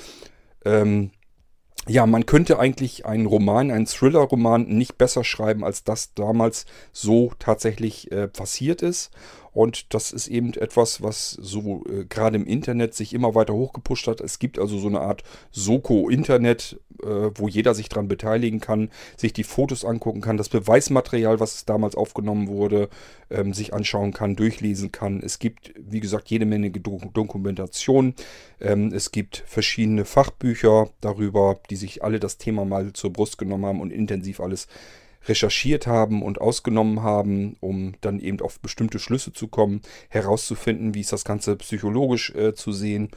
ähm, 0.65 1.11
ja, 1.89 2.07
man 2.07 2.27
könnte 2.27 2.61
eigentlich 2.61 3.07
einen 3.07 3.27
Roman, 3.27 3.73
einen 3.73 3.87
Thriller-Roman 3.87 4.69
nicht 4.69 4.99
besser 4.99 5.25
schreiben, 5.25 5.65
als 5.65 5.83
das 5.83 6.15
damals 6.15 6.65
so 6.93 7.33
tatsächlich 7.41 8.13
äh, 8.13 8.29
passiert 8.29 8.83
ist. 8.83 9.11
Und 9.53 9.93
das 9.93 10.13
ist 10.13 10.29
eben 10.29 10.55
etwas, 10.55 11.03
was 11.03 11.31
so 11.33 11.85
äh, 11.87 12.05
gerade 12.07 12.37
im 12.37 12.47
Internet 12.47 12.95
sich 12.95 13.13
immer 13.13 13.35
weiter 13.35 13.53
hochgepusht 13.53 14.07
hat. 14.09 14.21
Es 14.21 14.39
gibt 14.39 14.59
also 14.59 14.79
so 14.79 14.89
eine 14.89 15.01
Art 15.01 15.25
Soko-Internet, 15.51 16.81
äh, 17.03 17.31
wo 17.35 17.49
jeder 17.49 17.75
sich 17.75 17.91
daran 17.91 18.09
beteiligen 18.09 18.61
kann, 18.61 18.89
sich 19.17 19.35
die 19.35 19.45
Fotos 19.45 19.85
angucken 19.85 20.23
kann, 20.23 20.39
das 20.39 20.49
Beweismaterial, 20.49 21.39
was 21.39 21.67
damals 21.67 21.97
aufgenommen 21.97 22.49
wurde, 22.49 22.89
ähm, 23.31 23.53
sich 23.53 23.75
anschauen 23.75 24.15
kann, 24.15 24.37
durchlesen 24.37 24.91
kann. 24.91 25.21
Es 25.23 25.39
gibt, 25.39 25.75
wie 25.77 26.01
gesagt, 26.01 26.31
jede 26.31 26.47
Menge 26.47 26.71
Dokumentation. 26.71 28.15
Ähm, 28.59 28.93
es 28.95 29.13
gibt 29.13 29.45
verschiedene 29.47 30.07
Fachbücher 30.07 30.89
darüber, 31.03 31.61
die 31.69 31.77
sich 31.77 32.03
alle 32.03 32.21
das 32.21 32.39
Thema 32.39 32.65
mal 32.65 32.95
zur 32.95 33.13
Brust 33.13 33.37
genommen 33.37 33.67
haben 33.67 33.81
und 33.83 33.93
intensiv 33.93 34.41
alles 34.41 34.67
recherchiert 35.27 35.87
haben 35.87 36.23
und 36.23 36.41
ausgenommen 36.41 37.03
haben, 37.03 37.57
um 37.61 37.95
dann 38.01 38.21
eben 38.21 38.41
auf 38.41 38.61
bestimmte 38.61 38.99
Schlüsse 38.99 39.33
zu 39.33 39.49
kommen, 39.49 39.81
herauszufinden, 40.09 40.95
wie 40.95 41.01
ist 41.01 41.13
das 41.13 41.25
Ganze 41.25 41.57
psychologisch 41.57 42.35
äh, 42.35 42.55
zu 42.55 42.73
sehen. 42.73 43.11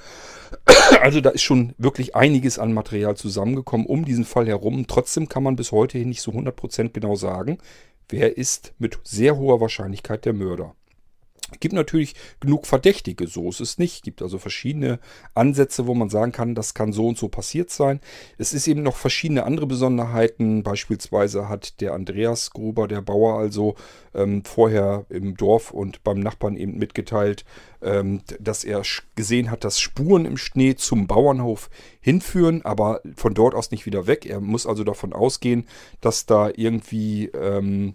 Also 1.01 1.19
da 1.19 1.31
ist 1.31 1.41
schon 1.41 1.73
wirklich 1.77 2.15
einiges 2.15 2.59
an 2.59 2.73
Material 2.73 3.17
zusammengekommen 3.17 3.87
um 3.87 4.05
diesen 4.05 4.23
Fall 4.23 4.47
herum. 4.47 4.85
Trotzdem 4.87 5.27
kann 5.27 5.43
man 5.43 5.55
bis 5.55 5.71
heute 5.71 5.97
nicht 5.99 6.21
so 6.21 6.31
100% 6.31 6.89
genau 6.89 7.15
sagen, 7.15 7.57
wer 8.09 8.37
ist 8.37 8.73
mit 8.77 8.99
sehr 9.03 9.37
hoher 9.37 9.61
Wahrscheinlichkeit 9.61 10.25
der 10.25 10.33
Mörder. 10.33 10.75
Gibt 11.59 11.75
natürlich 11.75 12.15
genug 12.39 12.65
Verdächtige, 12.65 13.27
so 13.27 13.49
ist 13.49 13.59
es 13.59 13.77
nicht. 13.77 14.03
Gibt 14.03 14.23
also 14.23 14.39
verschiedene 14.39 14.99
Ansätze, 15.35 15.85
wo 15.85 15.93
man 15.93 16.09
sagen 16.09 16.31
kann, 16.31 16.55
das 16.55 16.73
kann 16.73 16.91
so 16.91 17.07
und 17.07 17.19
so 17.19 17.29
passiert 17.29 17.69
sein. 17.69 17.99
Es 18.39 18.51
ist 18.51 18.67
eben 18.67 18.81
noch 18.81 18.95
verschiedene 18.95 19.43
andere 19.43 19.67
Besonderheiten. 19.67 20.63
Beispielsweise 20.63 21.47
hat 21.47 21.81
der 21.81 21.93
Andreas 21.93 22.49
Gruber, 22.49 22.87
der 22.87 23.01
Bauer, 23.01 23.37
also 23.37 23.75
ähm, 24.15 24.43
vorher 24.43 25.05
im 25.09 25.37
Dorf 25.37 25.69
und 25.69 26.03
beim 26.03 26.19
Nachbarn 26.19 26.57
eben 26.57 26.79
mitgeteilt, 26.79 27.45
ähm, 27.83 28.21
dass 28.39 28.63
er 28.63 28.81
gesehen 29.15 29.51
hat, 29.51 29.63
dass 29.63 29.79
Spuren 29.79 30.25
im 30.25 30.37
Schnee 30.37 30.75
zum 30.75 31.05
Bauernhof 31.05 31.69
hinführen, 32.01 32.65
aber 32.65 33.01
von 33.15 33.35
dort 33.35 33.53
aus 33.53 33.69
nicht 33.69 33.85
wieder 33.85 34.07
weg. 34.07 34.25
Er 34.25 34.39
muss 34.39 34.65
also 34.65 34.83
davon 34.83 35.13
ausgehen, 35.13 35.67
dass 36.01 36.25
da 36.25 36.49
irgendwie... 36.55 37.27
Ähm, 37.27 37.93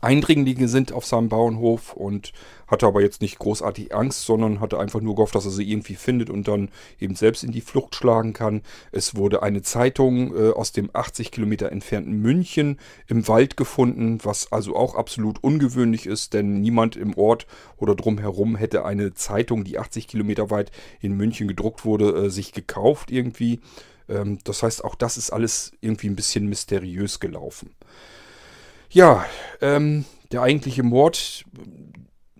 Eindringlinge 0.00 0.68
sind 0.68 0.92
auf 0.92 1.04
seinem 1.04 1.28
Bauernhof 1.28 1.94
und 1.94 2.32
hatte 2.66 2.86
aber 2.86 3.02
jetzt 3.02 3.20
nicht 3.20 3.38
großartig 3.38 3.94
Angst, 3.94 4.24
sondern 4.24 4.60
hatte 4.60 4.78
einfach 4.78 5.00
nur 5.00 5.16
gehofft, 5.16 5.34
dass 5.34 5.44
er 5.44 5.50
sie 5.50 5.70
irgendwie 5.70 5.96
findet 5.96 6.30
und 6.30 6.46
dann 6.46 6.70
eben 6.98 7.16
selbst 7.16 7.42
in 7.42 7.50
die 7.50 7.60
Flucht 7.60 7.94
schlagen 7.94 8.32
kann. 8.32 8.62
Es 8.92 9.16
wurde 9.16 9.42
eine 9.42 9.62
Zeitung 9.62 10.34
äh, 10.36 10.50
aus 10.50 10.72
dem 10.72 10.90
80 10.92 11.32
Kilometer 11.32 11.72
entfernten 11.72 12.20
München 12.20 12.78
im 13.08 13.26
Wald 13.28 13.56
gefunden, 13.56 14.18
was 14.22 14.52
also 14.52 14.76
auch 14.76 14.94
absolut 14.94 15.42
ungewöhnlich 15.42 16.06
ist, 16.06 16.32
denn 16.32 16.60
niemand 16.60 16.96
im 16.96 17.16
Ort 17.16 17.46
oder 17.76 17.94
drumherum 17.94 18.56
hätte 18.56 18.84
eine 18.84 19.14
Zeitung, 19.14 19.64
die 19.64 19.78
80 19.78 20.06
Kilometer 20.06 20.50
weit 20.50 20.70
in 21.00 21.16
München 21.16 21.48
gedruckt 21.48 21.84
wurde, 21.84 22.26
äh, 22.26 22.30
sich 22.30 22.52
gekauft 22.52 23.10
irgendwie. 23.10 23.60
Ähm, 24.08 24.38
das 24.44 24.62
heißt, 24.62 24.84
auch 24.84 24.94
das 24.94 25.16
ist 25.16 25.30
alles 25.30 25.72
irgendwie 25.80 26.08
ein 26.08 26.16
bisschen 26.16 26.46
mysteriös 26.46 27.20
gelaufen. 27.20 27.70
Ja, 28.92 29.24
ähm, 29.60 30.04
der 30.32 30.42
eigentliche 30.42 30.82
Mord, 30.82 31.44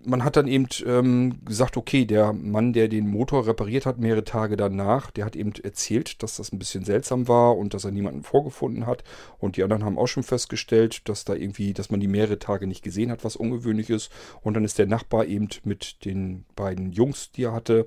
man 0.03 0.25
hat 0.25 0.35
dann 0.35 0.47
eben 0.47 0.67
ähm, 0.85 1.39
gesagt, 1.45 1.77
okay, 1.77 2.03
der 2.03 2.33
Mann, 2.33 2.73
der 2.73 2.89
den 2.89 3.07
Motor 3.07 3.47
repariert 3.47 3.85
hat, 3.85 3.99
mehrere 3.99 4.25
Tage 4.25 4.57
danach, 4.57 5.11
der 5.11 5.23
hat 5.23 5.37
eben 5.37 5.53
erzählt, 5.63 6.21
dass 6.21 6.35
das 6.35 6.51
ein 6.51 6.59
bisschen 6.59 6.83
seltsam 6.83 7.29
war 7.29 7.57
und 7.57 7.73
dass 7.73 7.85
er 7.85 7.91
niemanden 7.91 8.23
vorgefunden 8.23 8.85
hat. 8.85 9.05
Und 9.39 9.55
die 9.55 9.63
anderen 9.63 9.85
haben 9.85 9.97
auch 9.97 10.07
schon 10.07 10.23
festgestellt, 10.23 11.07
dass 11.07 11.23
da 11.23 11.35
irgendwie, 11.35 11.73
dass 11.73 11.89
man 11.89 12.01
die 12.01 12.09
mehrere 12.09 12.37
Tage 12.37 12.67
nicht 12.67 12.83
gesehen 12.83 13.11
hat, 13.11 13.23
was 13.23 13.37
ungewöhnlich 13.37 13.89
ist. 13.89 14.11
Und 14.41 14.55
dann 14.55 14.65
ist 14.65 14.77
der 14.77 14.87
Nachbar 14.87 15.25
eben 15.25 15.47
mit 15.63 16.03
den 16.03 16.43
beiden 16.57 16.91
Jungs, 16.91 17.31
die 17.31 17.43
er 17.43 17.53
hatte, 17.53 17.85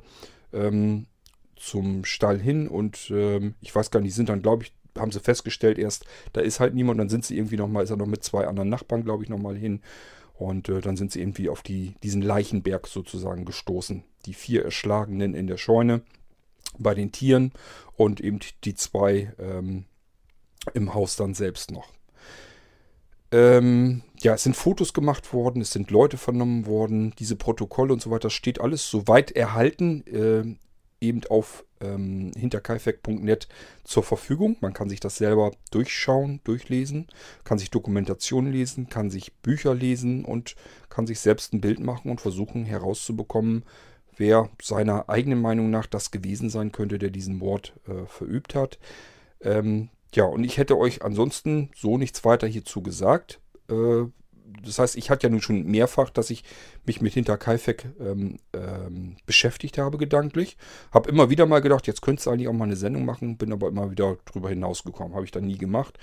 ähm, 0.55 1.07
zum 1.57 2.05
Stall 2.05 2.39
hin 2.39 2.69
und 2.69 3.11
ähm, 3.11 3.55
ich 3.61 3.75
weiß 3.75 3.91
gar 3.91 4.01
nicht, 4.01 4.13
die 4.13 4.17
sind 4.17 4.29
dann, 4.29 4.43
glaube 4.43 4.65
ich, 4.65 4.73
haben 4.97 5.13
sie 5.13 5.21
festgestellt 5.21 5.79
erst, 5.79 6.05
da 6.33 6.41
ist 6.41 6.61
halt 6.61 6.75
niemand. 6.75 7.01
Dann 7.01 7.09
sind 7.09 7.25
sie 7.25 7.37
irgendwie 7.37 7.57
nochmal, 7.57 7.85
ist 7.85 7.91
er 7.91 7.97
noch 7.97 8.07
mit 8.07 8.25
zwei 8.25 8.47
anderen 8.47 8.69
Nachbarn, 8.69 9.05
glaube 9.05 9.25
ich, 9.25 9.29
nochmal 9.29 9.57
hin. 9.57 9.81
Und 10.35 10.69
äh, 10.69 10.81
dann 10.81 10.97
sind 10.97 11.13
sie 11.13 11.21
irgendwie 11.21 11.49
auf 11.49 11.63
die, 11.63 11.95
diesen 12.03 12.23
Leichenberg 12.23 12.87
sozusagen 12.87 13.45
gestoßen. 13.45 14.05
Die 14.27 14.35
vier 14.35 14.65
Erschlagenen 14.65 15.35
in 15.35 15.47
der 15.47 15.59
Scheune 15.59 16.03
bei 16.79 16.95
den 16.95 17.13
Tieren 17.13 17.53
und 17.97 18.21
eben 18.21 18.41
die 18.65 18.75
zwei 18.75 19.33
ähm, 19.39 19.85
im 20.73 20.95
Haus 20.95 21.17
dann 21.17 21.35
selbst 21.35 21.71
noch. 21.71 21.93
Ähm, 23.31 24.03
ja, 24.21 24.35
es 24.35 24.45
sind 24.45 24.57
Fotos 24.57 24.93
gemacht 24.93 25.33
worden, 25.33 25.61
es 25.61 25.73
sind 25.73 25.91
Leute 25.91 26.17
vernommen 26.17 26.67
worden, 26.67 27.15
diese 27.19 27.37
Protokolle 27.37 27.93
und 27.93 28.01
so 28.01 28.11
weiter, 28.11 28.31
steht 28.31 28.61
alles 28.61 28.89
soweit 28.89 29.33
erhalten, 29.33 30.07
äh, 30.07 30.57
eben 31.07 31.23
auf 31.29 31.65
ähm, 31.81 32.33
hinterkaifeck.net 32.37 33.49
zur 33.85 34.03
Verfügung. 34.03 34.57
Man 34.61 34.73
kann 34.73 34.89
sich 34.89 35.01
das 35.01 35.17
selber 35.17 35.53
durchschauen, 35.71 36.41
durchlesen, 36.45 37.09
kann 37.45 37.59
sich 37.59 37.71
Dokumentation 37.71 38.51
lesen, 38.51 38.89
kann 38.89 39.11
sich 39.11 39.35
Bücher 39.35 39.75
lesen 39.75 40.25
und 40.25 40.57
kann 40.89 41.07
sich 41.07 41.21
selbst 41.21 41.53
ein 41.53 41.61
Bild 41.61 41.81
machen 41.81 42.11
und 42.11 42.21
versuchen 42.21 42.65
herauszubekommen, 42.65 43.65
wer 44.17 44.49
seiner 44.63 45.09
eigenen 45.09 45.41
Meinung 45.41 45.71
nach 45.71 45.87
das 45.87 46.11
gewesen 46.11 46.51
sein 46.51 46.73
könnte, 46.73 46.99
der 46.99 47.11
diesen 47.11 47.39
Mord 47.39 47.75
äh, 47.87 48.07
verübt 48.07 48.55
hat. 48.55 48.79
Ähm, 49.41 49.91
Ja, 50.15 50.25
und 50.25 50.45
ich 50.45 50.59
hätte 50.59 50.79
euch 50.79 51.03
ansonsten 51.03 51.71
so 51.75 51.99
nichts 51.99 52.25
weiter 52.25 52.47
hierzu 52.47 52.83
gesagt. 52.83 53.41
Äh, 53.69 54.05
das 54.45 54.79
heißt, 54.79 54.97
ich 54.97 55.11
hatte 55.11 55.27
ja 55.27 55.31
nun 55.31 55.41
schon 55.41 55.65
mehrfach, 55.65 56.11
dass 56.11 56.31
ich 56.31 56.45
mich 56.85 57.01
mit 57.01 57.15
Hinterkaifeck 57.15 57.87
ähm, 58.01 58.39
ähm, 58.53 59.17
beschäftigt 59.27 59.79
habe, 59.79 59.99
gedanklich. 59.99 60.57
Habe 60.93 61.11
immer 61.11 61.31
wieder 61.31 61.47
mal 61.47 61.61
gedacht, 61.61 61.87
jetzt 61.87 62.03
könntest 62.03 62.27
du 62.27 62.31
eigentlich 62.31 62.49
auch 62.49 62.53
mal 62.53 62.65
eine 62.65 62.77
Sendung 62.77 63.05
machen, 63.05 63.37
bin 63.37 63.53
aber 63.53 63.69
immer 63.69 63.91
wieder 63.91 64.17
drüber 64.27 64.51
hinausgekommen. 64.51 65.15
Habe 65.15 65.25
ich 65.25 65.31
dann 65.31 65.47
nie 65.47 65.59
gemacht. 65.59 65.99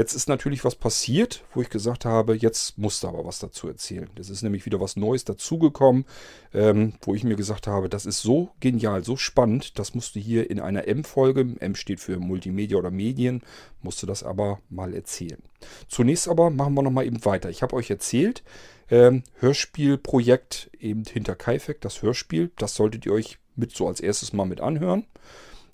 Jetzt 0.00 0.14
ist 0.14 0.30
natürlich 0.30 0.64
was 0.64 0.76
passiert, 0.76 1.44
wo 1.52 1.60
ich 1.60 1.68
gesagt 1.68 2.06
habe, 2.06 2.34
jetzt 2.34 2.78
musst 2.78 3.02
du 3.02 3.08
aber 3.08 3.26
was 3.26 3.38
dazu 3.38 3.68
erzählen. 3.68 4.08
Das 4.14 4.30
ist 4.30 4.40
nämlich 4.40 4.64
wieder 4.64 4.80
was 4.80 4.96
Neues 4.96 5.26
dazugekommen, 5.26 6.06
ähm, 6.54 6.94
wo 7.02 7.14
ich 7.14 7.22
mir 7.22 7.36
gesagt 7.36 7.66
habe, 7.66 7.90
das 7.90 8.06
ist 8.06 8.22
so 8.22 8.48
genial, 8.60 9.04
so 9.04 9.16
spannend, 9.16 9.78
das 9.78 9.94
musst 9.94 10.14
du 10.14 10.18
hier 10.18 10.48
in 10.48 10.58
einer 10.58 10.88
M-Folge, 10.88 11.54
M 11.60 11.74
steht 11.74 12.00
für 12.00 12.18
Multimedia 12.18 12.78
oder 12.78 12.90
Medien, 12.90 13.42
musst 13.82 14.02
du 14.02 14.06
das 14.06 14.22
aber 14.22 14.60
mal 14.70 14.94
erzählen. 14.94 15.42
Zunächst 15.86 16.28
aber 16.28 16.48
machen 16.48 16.72
wir 16.72 16.82
nochmal 16.82 17.04
eben 17.04 17.22
weiter. 17.26 17.50
Ich 17.50 17.60
habe 17.60 17.76
euch 17.76 17.90
erzählt, 17.90 18.42
ähm, 18.90 19.22
Hörspielprojekt 19.40 20.70
eben 20.80 21.04
hinter 21.04 21.34
Kaifek, 21.34 21.82
das 21.82 22.00
Hörspiel, 22.00 22.52
das 22.56 22.74
solltet 22.74 23.04
ihr 23.04 23.12
euch 23.12 23.36
mit 23.54 23.72
so 23.72 23.86
als 23.86 24.00
erstes 24.00 24.32
mal 24.32 24.46
mit 24.46 24.62
anhören. 24.62 25.04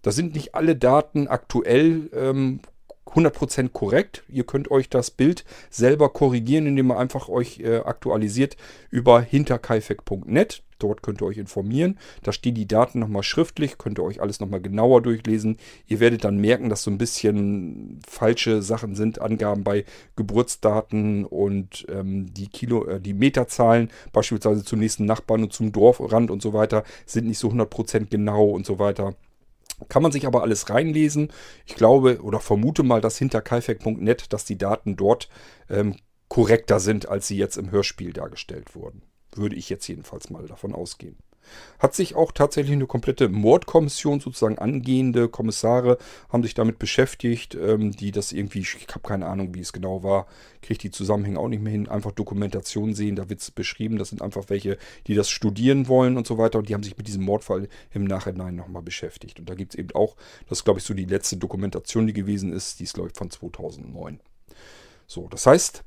Da 0.03 0.11
sind 0.11 0.35
nicht 0.35 0.57
alle 0.57 0.75
Daten 0.75 1.29
aktuell 1.29 2.11
ähm, 2.13 2.59
100% 3.07 3.71
korrekt. 3.71 4.25
Ihr 4.29 4.45
könnt 4.45 4.71
euch 4.71 4.89
das 4.89 5.11
Bild 5.11 5.45
selber 5.71 6.11
korrigieren, 6.11 6.67
indem 6.67 6.91
ihr 6.91 6.99
einfach 6.99 7.29
euch 7.29 7.61
äh, 7.61 7.79
aktualisiert 7.79 8.57
über 8.91 9.21
hinterkaifek.net. 9.21 10.63
Dort 10.79 11.03
könnt 11.03 11.23
ihr 11.23 11.27
euch 11.27 11.39
informieren. 11.39 11.99
Da 12.23 12.33
stehen 12.33 12.55
die 12.55 12.69
Daten 12.69 12.99
nochmal 12.99 13.23
schriftlich, 13.23 13.79
könnt 13.79 13.99
ihr 13.99 14.05
euch 14.05 14.21
alles 14.21 14.41
nochmal 14.41 14.61
genauer 14.61 15.01
durchlesen. 15.01 15.57
Ihr 15.87 16.01
werdet 16.01 16.25
dann 16.25 16.37
merken, 16.37 16.69
dass 16.69 16.83
so 16.83 16.91
ein 16.91 16.99
bisschen 16.99 18.01
falsche 18.07 18.61
Sachen 18.61 18.95
sind, 18.95 19.21
Angaben 19.21 19.65
bei 19.65 19.85
Geburtsdaten 20.17 21.25
und 21.25 21.87
ähm, 21.89 22.33
die 22.35 22.49
Kilo, 22.49 22.85
äh, 22.87 23.01
die 23.01 23.15
Meterzahlen, 23.15 23.91
beispielsweise 24.13 24.65
zum 24.65 24.81
nächsten 24.81 25.07
Nachbarn 25.07 25.45
und 25.45 25.53
zum 25.53 25.73
Dorfrand 25.73 26.31
und 26.31 26.43
so 26.43 26.53
weiter, 26.53 26.85
sind 27.07 27.27
nicht 27.27 27.39
so 27.39 27.49
100% 27.49 28.07
genau 28.11 28.45
und 28.45 28.67
so 28.67 28.79
weiter. 28.79 29.15
Kann 29.89 30.03
man 30.03 30.13
sich 30.13 30.27
aber 30.27 30.43
alles 30.43 30.71
reinlesen. 30.71 31.33
Ich 31.67 31.75
glaube 31.75 32.23
oder 32.23 32.41
vermute 32.41 32.83
mal, 32.83 33.01
dass 33.01 33.19
hinter 33.19 33.43
kaifek.net, 33.43 34.33
dass 34.33 34.45
die 34.45 34.59
Daten 34.59 34.97
dort 34.97 35.29
ähm, 35.69 35.97
korrekter 36.29 36.81
sind, 36.81 37.09
als 37.09 37.29
sie 37.29 37.37
jetzt 37.37 37.57
im 37.57 37.71
Hörspiel 37.71 38.13
dargestellt 38.13 38.75
wurden. 38.75 39.03
Würde 39.35 39.57
ich 39.57 39.69
jetzt 39.69 39.87
jedenfalls 39.87 40.31
mal 40.31 40.47
davon 40.47 40.75
ausgehen. 40.75 41.19
Hat 41.79 41.95
sich 41.95 42.15
auch 42.15 42.33
tatsächlich 42.33 42.73
eine 42.73 42.87
komplette 42.87 43.29
Mordkommission, 43.29 44.21
sozusagen 44.21 44.59
angehende 44.59 45.29
Kommissare, 45.29 45.99
haben 46.29 46.43
sich 46.43 46.55
damit 46.55 46.79
beschäftigt, 46.79 47.55
ähm, 47.55 47.93
die 47.93 48.13
das 48.13 48.33
irgendwie, 48.33 48.61
ich 48.61 48.87
habe 48.91 49.07
keine 49.07 49.27
Ahnung, 49.27 49.55
wie 49.55 49.61
es 49.61 49.73
genau 49.73 50.03
war, 50.03 50.27
kriege 50.63 50.79
die 50.79 50.91
Zusammenhänge 50.91 51.39
auch 51.39 51.49
nicht 51.49 51.63
mehr 51.63 51.73
hin, 51.73 51.89
einfach 51.89 52.13
Dokumentation 52.13 52.95
sehen, 52.95 53.17
da 53.17 53.29
wird 53.29 53.41
es 53.41 53.51
beschrieben, 53.51 53.99
das 53.99 54.09
sind 54.09 54.23
einfach 54.23 54.45
welche, 54.49 54.79
die 55.07 55.15
das 55.15 55.29
studieren 55.29 55.89
wollen 55.89 56.17
und 56.17 56.27
so 56.27 56.39
weiter 56.39 56.59
und 56.59 56.69
die 56.69 56.75
haben 56.75 56.83
sich 56.83 56.97
mit 56.97 57.07
diesem 57.07 57.25
Mordfall 57.25 57.69
im 57.93 58.05
Nachhinein 58.05 58.57
nochmal 58.57 58.83
beschäftigt. 58.83 59.39
Und 59.39 59.49
da 59.49 59.55
gibt 59.55 59.75
es 59.75 59.79
eben 59.79 59.91
auch, 59.95 60.17
das 60.49 60.65
glaube 60.65 60.81
ich 60.81 60.85
so 60.85 60.95
die 60.95 61.05
letzte 61.05 61.37
Dokumentation, 61.37 62.07
die 62.07 62.13
gewesen 62.13 62.53
ist, 62.53 62.81
die 62.81 62.85
ist 62.85 62.95
glaube 62.95 63.11
ich 63.11 63.17
von 63.17 63.31
2009. 63.31 64.21
So, 65.07 65.29
das 65.29 65.47
heißt, 65.47 65.85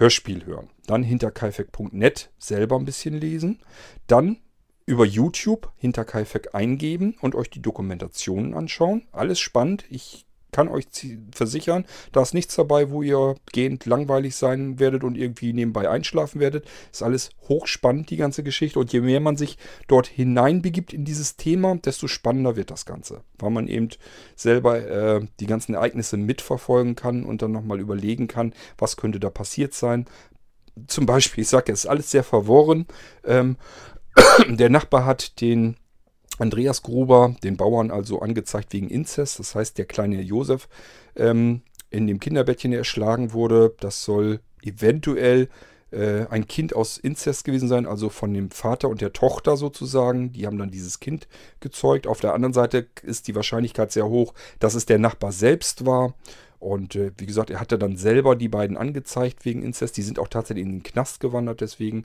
Hörspiel 0.00 0.46
hören. 0.46 0.70
Dann 0.86 1.02
hinter 1.02 1.30
kaifek.net 1.30 2.30
selber 2.38 2.76
ein 2.76 2.86
bisschen 2.86 3.14
lesen. 3.14 3.60
Dann 4.06 4.38
über 4.86 5.04
YouTube 5.04 5.70
hinter 5.76 6.04
Kaifek 6.04 6.54
eingeben 6.54 7.16
und 7.20 7.34
euch 7.34 7.50
die 7.50 7.62
Dokumentationen 7.62 8.54
anschauen. 8.54 9.06
Alles 9.12 9.38
spannend. 9.38 9.84
Ich 9.90 10.26
kann 10.52 10.68
euch 10.68 10.86
versichern, 11.32 11.84
da 12.12 12.22
ist 12.22 12.34
nichts 12.34 12.56
dabei, 12.56 12.90
wo 12.90 13.02
ihr 13.02 13.36
gehend 13.52 13.86
langweilig 13.86 14.36
sein 14.36 14.78
werdet 14.78 15.04
und 15.04 15.16
irgendwie 15.16 15.52
nebenbei 15.52 15.88
einschlafen 15.88 16.40
werdet. 16.40 16.66
Ist 16.92 17.02
alles 17.02 17.30
hochspannend, 17.48 18.10
die 18.10 18.16
ganze 18.16 18.42
Geschichte. 18.42 18.78
Und 18.78 18.92
je 18.92 19.00
mehr 19.00 19.20
man 19.20 19.36
sich 19.36 19.58
dort 19.88 20.06
hineinbegibt 20.06 20.92
in 20.92 21.04
dieses 21.04 21.36
Thema, 21.36 21.76
desto 21.76 22.08
spannender 22.08 22.56
wird 22.56 22.70
das 22.70 22.84
Ganze. 22.84 23.22
Weil 23.38 23.50
man 23.50 23.68
eben 23.68 23.88
selber 24.36 24.78
äh, 24.78 25.26
die 25.40 25.46
ganzen 25.46 25.74
Ereignisse 25.74 26.16
mitverfolgen 26.16 26.96
kann 26.96 27.24
und 27.24 27.42
dann 27.42 27.52
nochmal 27.52 27.80
überlegen 27.80 28.28
kann, 28.28 28.52
was 28.78 28.96
könnte 28.96 29.20
da 29.20 29.30
passiert 29.30 29.74
sein. 29.74 30.06
Zum 30.86 31.04
Beispiel, 31.04 31.42
ich 31.42 31.48
sage, 31.48 31.72
es 31.72 31.84
ist 31.84 31.90
alles 31.90 32.10
sehr 32.10 32.24
verworren. 32.24 32.86
Ähm, 33.24 33.56
der 34.48 34.70
Nachbar 34.70 35.04
hat 35.04 35.40
den 35.40 35.76
Andreas 36.38 36.82
Gruber, 36.82 37.34
den 37.44 37.56
Bauern 37.56 37.90
also 37.90 38.20
angezeigt 38.20 38.72
wegen 38.72 38.88
Inzest. 38.88 39.38
Das 39.38 39.54
heißt, 39.54 39.78
der 39.78 39.84
kleine 39.84 40.20
Josef 40.22 40.68
ähm, 41.16 41.62
in 41.90 42.06
dem 42.06 42.20
Kinderbettchen 42.20 42.72
erschlagen 42.72 43.32
wurde. 43.32 43.74
Das 43.80 44.04
soll 44.04 44.40
eventuell 44.62 45.48
äh, 45.90 46.26
ein 46.30 46.46
Kind 46.46 46.74
aus 46.74 46.98
Inzest 46.98 47.44
gewesen 47.44 47.68
sein, 47.68 47.86
also 47.86 48.08
von 48.08 48.32
dem 48.32 48.50
Vater 48.50 48.88
und 48.88 49.00
der 49.00 49.12
Tochter 49.12 49.56
sozusagen. 49.56 50.32
Die 50.32 50.46
haben 50.46 50.58
dann 50.58 50.70
dieses 50.70 51.00
Kind 51.00 51.28
gezeugt. 51.60 52.06
Auf 52.06 52.20
der 52.20 52.34
anderen 52.34 52.54
Seite 52.54 52.86
ist 53.02 53.28
die 53.28 53.34
Wahrscheinlichkeit 53.34 53.92
sehr 53.92 54.08
hoch, 54.08 54.34
dass 54.60 54.74
es 54.74 54.86
der 54.86 54.98
Nachbar 54.98 55.32
selbst 55.32 55.84
war. 55.84 56.14
Und 56.58 56.94
äh, 56.94 57.12
wie 57.18 57.26
gesagt, 57.26 57.50
er 57.50 57.60
hatte 57.60 57.78
dann 57.78 57.96
selber 57.96 58.36
die 58.36 58.48
beiden 58.48 58.76
angezeigt 58.76 59.44
wegen 59.44 59.62
Inzest. 59.62 59.96
Die 59.96 60.02
sind 60.02 60.18
auch 60.18 60.28
tatsächlich 60.28 60.64
in 60.64 60.72
den 60.72 60.82
Knast 60.82 61.20
gewandert 61.20 61.60
deswegen. 61.60 62.04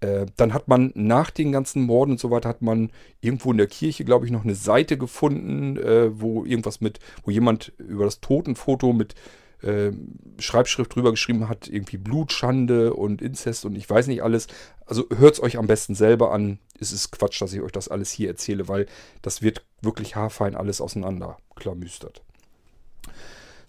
Äh, 0.00 0.26
dann 0.36 0.54
hat 0.54 0.68
man 0.68 0.92
nach 0.94 1.30
den 1.30 1.50
ganzen 1.52 1.82
Morden 1.82 2.12
und 2.12 2.20
so 2.20 2.30
weiter, 2.30 2.48
hat 2.48 2.62
man 2.62 2.90
irgendwo 3.20 3.50
in 3.50 3.58
der 3.58 3.66
Kirche, 3.66 4.04
glaube 4.04 4.26
ich, 4.26 4.32
noch 4.32 4.44
eine 4.44 4.54
Seite 4.54 4.96
gefunden, 4.96 5.76
äh, 5.76 6.20
wo 6.20 6.44
irgendwas 6.44 6.80
mit, 6.80 7.00
wo 7.24 7.30
jemand 7.30 7.72
über 7.78 8.04
das 8.04 8.20
Totenfoto 8.20 8.92
mit 8.92 9.14
äh, 9.62 9.90
Schreibschrift 10.38 10.94
drüber 10.94 11.10
geschrieben 11.10 11.48
hat, 11.48 11.66
irgendwie 11.66 11.96
Blutschande 11.96 12.94
und 12.94 13.20
Inzest 13.20 13.64
und 13.64 13.74
ich 13.74 13.90
weiß 13.90 14.06
nicht 14.06 14.22
alles. 14.22 14.46
Also 14.86 15.06
hört 15.16 15.34
es 15.34 15.42
euch 15.42 15.58
am 15.58 15.66
besten 15.66 15.94
selber 15.94 16.32
an. 16.32 16.58
Es 16.78 16.92
ist 16.92 17.10
Quatsch, 17.10 17.40
dass 17.42 17.52
ich 17.52 17.60
euch 17.60 17.72
das 17.72 17.88
alles 17.88 18.12
hier 18.12 18.28
erzähle, 18.28 18.68
weil 18.68 18.86
das 19.20 19.42
wird 19.42 19.64
wirklich 19.82 20.14
haarfein 20.14 20.54
alles 20.54 20.80
auseinander 20.80 21.38
klamüstert. 21.56 22.22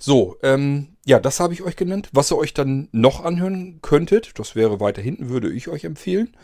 So, 0.02 0.38
ähm, 0.44 0.96
ja, 1.06 1.20
das 1.20 1.42
habe 1.42 1.54
ich 1.54 1.62
euch 1.62 1.76
genannt. 1.76 2.10
Was 2.14 2.32
ihr 2.32 2.38
euch 2.38 2.54
dann 2.54 2.88
noch 2.94 3.26
anhören 3.26 3.80
könntet, 3.82 4.40
das 4.40 4.56
wäre 4.56 4.80
weiter 4.80 5.02
hinten, 5.02 5.28
würde 5.28 5.52
ich 5.52 5.68
euch 5.68 5.84
empfehlen, 5.84 6.36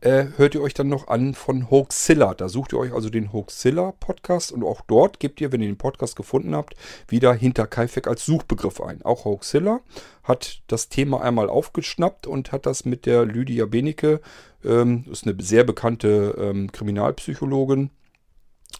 äh, 0.00 0.28
hört 0.38 0.54
ihr 0.54 0.62
euch 0.62 0.72
dann 0.72 0.88
noch 0.88 1.08
an 1.08 1.34
von 1.34 1.70
Hoaxilla. 1.70 2.32
Da 2.32 2.48
sucht 2.48 2.72
ihr 2.72 2.78
euch 2.78 2.94
also 2.94 3.10
den 3.10 3.30
Hoaxilla 3.30 3.92
Podcast 4.00 4.50
und 4.50 4.64
auch 4.64 4.80
dort 4.80 5.20
gebt 5.20 5.42
ihr, 5.42 5.52
wenn 5.52 5.60
ihr 5.60 5.68
den 5.68 5.76
Podcast 5.76 6.16
gefunden 6.16 6.56
habt, 6.56 6.74
wieder 7.06 7.34
hinter 7.34 7.66
Kaifek 7.66 8.08
als 8.08 8.24
Suchbegriff 8.24 8.80
ein. 8.80 9.02
Auch 9.02 9.26
Hoaxilla 9.26 9.80
hat 10.24 10.62
das 10.68 10.88
Thema 10.88 11.20
einmal 11.20 11.50
aufgeschnappt 11.50 12.26
und 12.26 12.50
hat 12.50 12.64
das 12.64 12.86
mit 12.86 13.04
der 13.04 13.26
Lydia 13.26 13.66
Benecke, 13.66 14.22
ähm, 14.64 15.04
ist 15.12 15.26
eine 15.26 15.36
sehr 15.42 15.64
bekannte 15.64 16.34
ähm, 16.38 16.72
Kriminalpsychologin, 16.72 17.90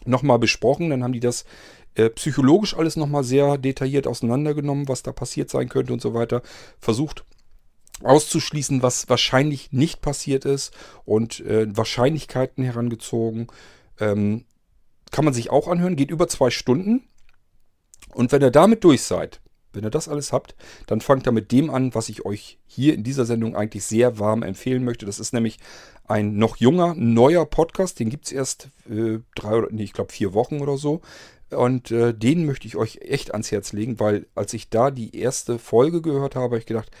nochmal 0.05 0.39
besprochen. 0.39 0.89
Dann 0.89 1.03
haben 1.03 1.13
die 1.13 1.19
das 1.19 1.45
äh, 1.95 2.09
psychologisch 2.09 2.75
alles 2.75 2.95
nochmal 2.95 3.23
sehr 3.23 3.57
detailliert 3.57 4.07
auseinandergenommen, 4.07 4.87
was 4.87 5.03
da 5.03 5.11
passiert 5.11 5.49
sein 5.49 5.69
könnte 5.69 5.93
und 5.93 6.01
so 6.01 6.13
weiter. 6.13 6.41
Versucht 6.79 7.25
auszuschließen, 8.01 8.81
was 8.81 9.09
wahrscheinlich 9.09 9.71
nicht 9.71 10.01
passiert 10.01 10.45
ist 10.45 10.73
und 11.05 11.39
äh, 11.41 11.65
Wahrscheinlichkeiten 11.75 12.63
herangezogen. 12.63 13.47
Ähm, 13.99 14.45
kann 15.11 15.25
man 15.25 15.33
sich 15.33 15.51
auch 15.51 15.67
anhören, 15.67 15.95
geht 15.95 16.09
über 16.09 16.27
zwei 16.27 16.49
Stunden. 16.49 17.03
Und 18.13 18.31
wenn 18.31 18.41
ihr 18.41 18.51
damit 18.51 18.83
durch 18.83 19.03
seid, 19.03 19.41
wenn 19.71 19.83
ihr 19.83 19.89
das 19.89 20.07
alles 20.07 20.33
habt, 20.33 20.55
dann 20.87 21.01
fangt 21.01 21.27
ihr 21.27 21.31
mit 21.31 21.51
dem 21.51 21.69
an, 21.69 21.95
was 21.95 22.09
ich 22.09 22.25
euch 22.25 22.59
hier 22.65 22.93
in 22.93 23.03
dieser 23.03 23.25
Sendung 23.25 23.55
eigentlich 23.55 23.83
sehr 23.85 24.19
warm 24.19 24.43
empfehlen 24.43 24.83
möchte. 24.83 25.05
Das 25.05 25.19
ist 25.19 25.33
nämlich 25.33 25.59
ein 26.05 26.37
noch 26.37 26.57
junger, 26.57 26.95
neuer 26.95 27.45
Podcast. 27.45 27.99
Den 27.99 28.09
gibt 28.09 28.25
es 28.25 28.31
erst 28.31 28.69
äh, 28.89 29.19
drei 29.35 29.55
oder, 29.55 29.67
nee, 29.71 29.83
ich 29.83 29.93
glaube 29.93 30.11
vier 30.11 30.33
Wochen 30.33 30.61
oder 30.61 30.77
so. 30.77 31.01
Und 31.53 31.91
äh, 31.91 32.13
den 32.13 32.45
möchte 32.45 32.67
ich 32.67 32.75
euch 32.75 32.99
echt 33.01 33.31
ans 33.31 33.51
Herz 33.51 33.73
legen, 33.73 33.99
weil 33.99 34.25
als 34.35 34.53
ich 34.53 34.69
da 34.69 34.91
die 34.91 35.15
erste 35.17 35.59
Folge 35.59 36.01
gehört 36.01 36.35
habe, 36.35 36.43
habe 36.43 36.57
ich 36.57 36.65
gedacht, 36.65 36.91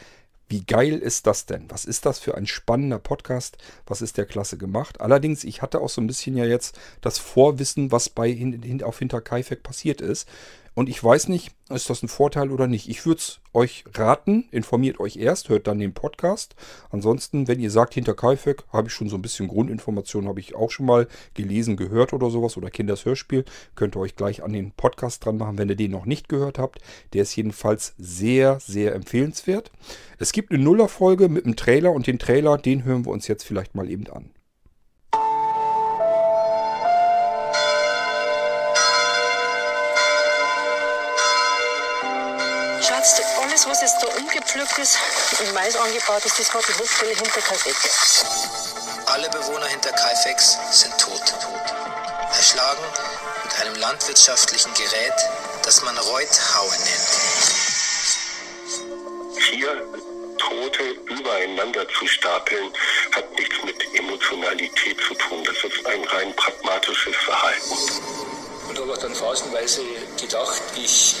wie 0.49 0.63
geil 0.63 0.99
ist 0.99 1.25
das 1.25 1.45
denn? 1.45 1.65
Was 1.69 1.83
ist 1.83 2.05
das 2.05 2.19
für 2.19 2.35
ein 2.35 2.45
spannender 2.45 2.99
Podcast? 2.99 3.57
Was 3.87 4.01
ist 4.01 4.17
der 4.17 4.25
klasse 4.25 4.57
gemacht? 4.57 5.01
Allerdings, 5.01 5.43
ich 5.43 5.61
hatte 5.61 5.81
auch 5.81 5.89
so 5.89 5.99
ein 5.99 6.07
bisschen 6.07 6.37
ja 6.37 6.45
jetzt 6.45 6.77
das 7.01 7.17
Vorwissen, 7.17 7.91
was 7.91 8.09
bei 8.09 8.37
auf 8.83 8.99
Hinterkaifeck 8.99 9.63
passiert 9.63 9.99
ist. 9.99 10.27
Und 10.75 10.89
ich 10.89 11.03
weiß 11.03 11.27
nicht, 11.27 11.51
ist 11.69 11.89
das 11.89 12.01
ein 12.01 12.07
Vorteil 12.07 12.51
oder 12.51 12.67
nicht. 12.67 12.89
Ich 12.89 13.05
würde 13.05 13.19
es 13.19 13.39
euch 13.53 13.85
raten, 13.93 14.45
informiert 14.51 14.99
euch 14.99 15.17
erst, 15.17 15.49
hört 15.49 15.67
dann 15.67 15.77
den 15.77 15.93
Podcast. 15.93 16.55
Ansonsten, 16.89 17.47
wenn 17.47 17.59
ihr 17.59 17.69
sagt, 17.69 17.93
hinter 17.93 18.15
Kaifek, 18.15 18.63
habe 18.71 18.87
ich 18.87 18.93
schon 18.93 19.07
so 19.07 19.15
ein 19.15 19.21
bisschen 19.21 19.47
Grundinformationen, 19.47 20.27
habe 20.27 20.39
ich 20.39 20.55
auch 20.55 20.71
schon 20.71 20.87
mal 20.87 21.07
gelesen, 21.35 21.77
gehört 21.77 22.13
oder 22.13 22.31
sowas 22.31 22.57
oder 22.57 22.71
Kinders 22.71 23.05
Hörspiel, 23.05 23.45
könnt 23.75 23.95
ihr 23.95 23.99
euch 23.99 24.15
gleich 24.15 24.43
an 24.43 24.53
den 24.53 24.71
Podcast 24.71 25.23
dran 25.23 25.37
machen, 25.37 25.57
wenn 25.57 25.69
ihr 25.69 25.75
den 25.75 25.91
noch 25.91 26.05
nicht 26.05 26.27
gehört 26.27 26.57
habt. 26.57 26.79
Der 27.13 27.21
ist 27.21 27.35
jedenfalls 27.35 27.93
sehr, 27.97 28.59
sehr 28.59 28.95
empfehlenswert. 28.95 29.71
Es 30.17 30.31
gibt 30.31 30.51
eine 30.51 30.63
Nullerfolge 30.63 31.29
mit 31.29 31.45
einem 31.45 31.55
Trailer 31.55 31.91
und 31.91 32.07
den 32.07 32.19
Trailer, 32.19 32.57
den 32.57 32.83
hören 32.83 33.05
wir 33.05 33.11
uns 33.11 33.27
jetzt 33.27 33.43
vielleicht 33.43 33.75
mal 33.75 33.89
eben 33.89 34.07
an. 34.07 34.31
Jetzt 44.55 44.67
da 44.67 44.73
umgepflückt 44.73 44.77
ist, 44.79 44.97
im 45.41 45.53
Mais 45.53 45.75
angebaut 45.75 46.25
ist, 46.25 46.39
das 46.39 46.53
war 46.53 46.61
die 46.61 46.73
Hofstelle 46.79 47.15
hinter 47.15 47.41
Kalbeck. 47.41 47.75
Alle 49.05 49.29
Bewohner 49.29 49.67
hinter 49.67 49.91
Kaifex 49.91 50.57
sind 50.71 50.97
tot. 50.97 51.21
Erschlagen 52.35 52.83
mit 53.43 53.61
einem 53.61 53.75
landwirtschaftlichen 53.75 54.73
Gerät, 54.73 55.13
das 55.63 55.83
man 55.83 55.97
Reuthaue 55.97 56.71
nennt. 56.71 57.09
Vier 59.39 59.87
Tote 60.37 60.83
übereinander 61.05 61.87
zu 61.89 62.07
stapeln, 62.07 62.71
hat 63.11 63.31
nichts 63.37 63.55
mit 63.63 63.95
Emotionalität 63.95 64.97
zu 65.07 65.13
tun. 65.15 65.43
Das 65.43 65.57
ist 65.63 65.85
ein 65.85 66.03
rein 66.05 66.35
pragmatisches 66.35 67.15
Verhalten. 67.15 67.77
Und 68.69 68.79
habe 68.79 68.97
dann 68.99 69.15
phasenweise 69.15 69.81
gedacht, 70.19 70.61
ich 70.75 71.15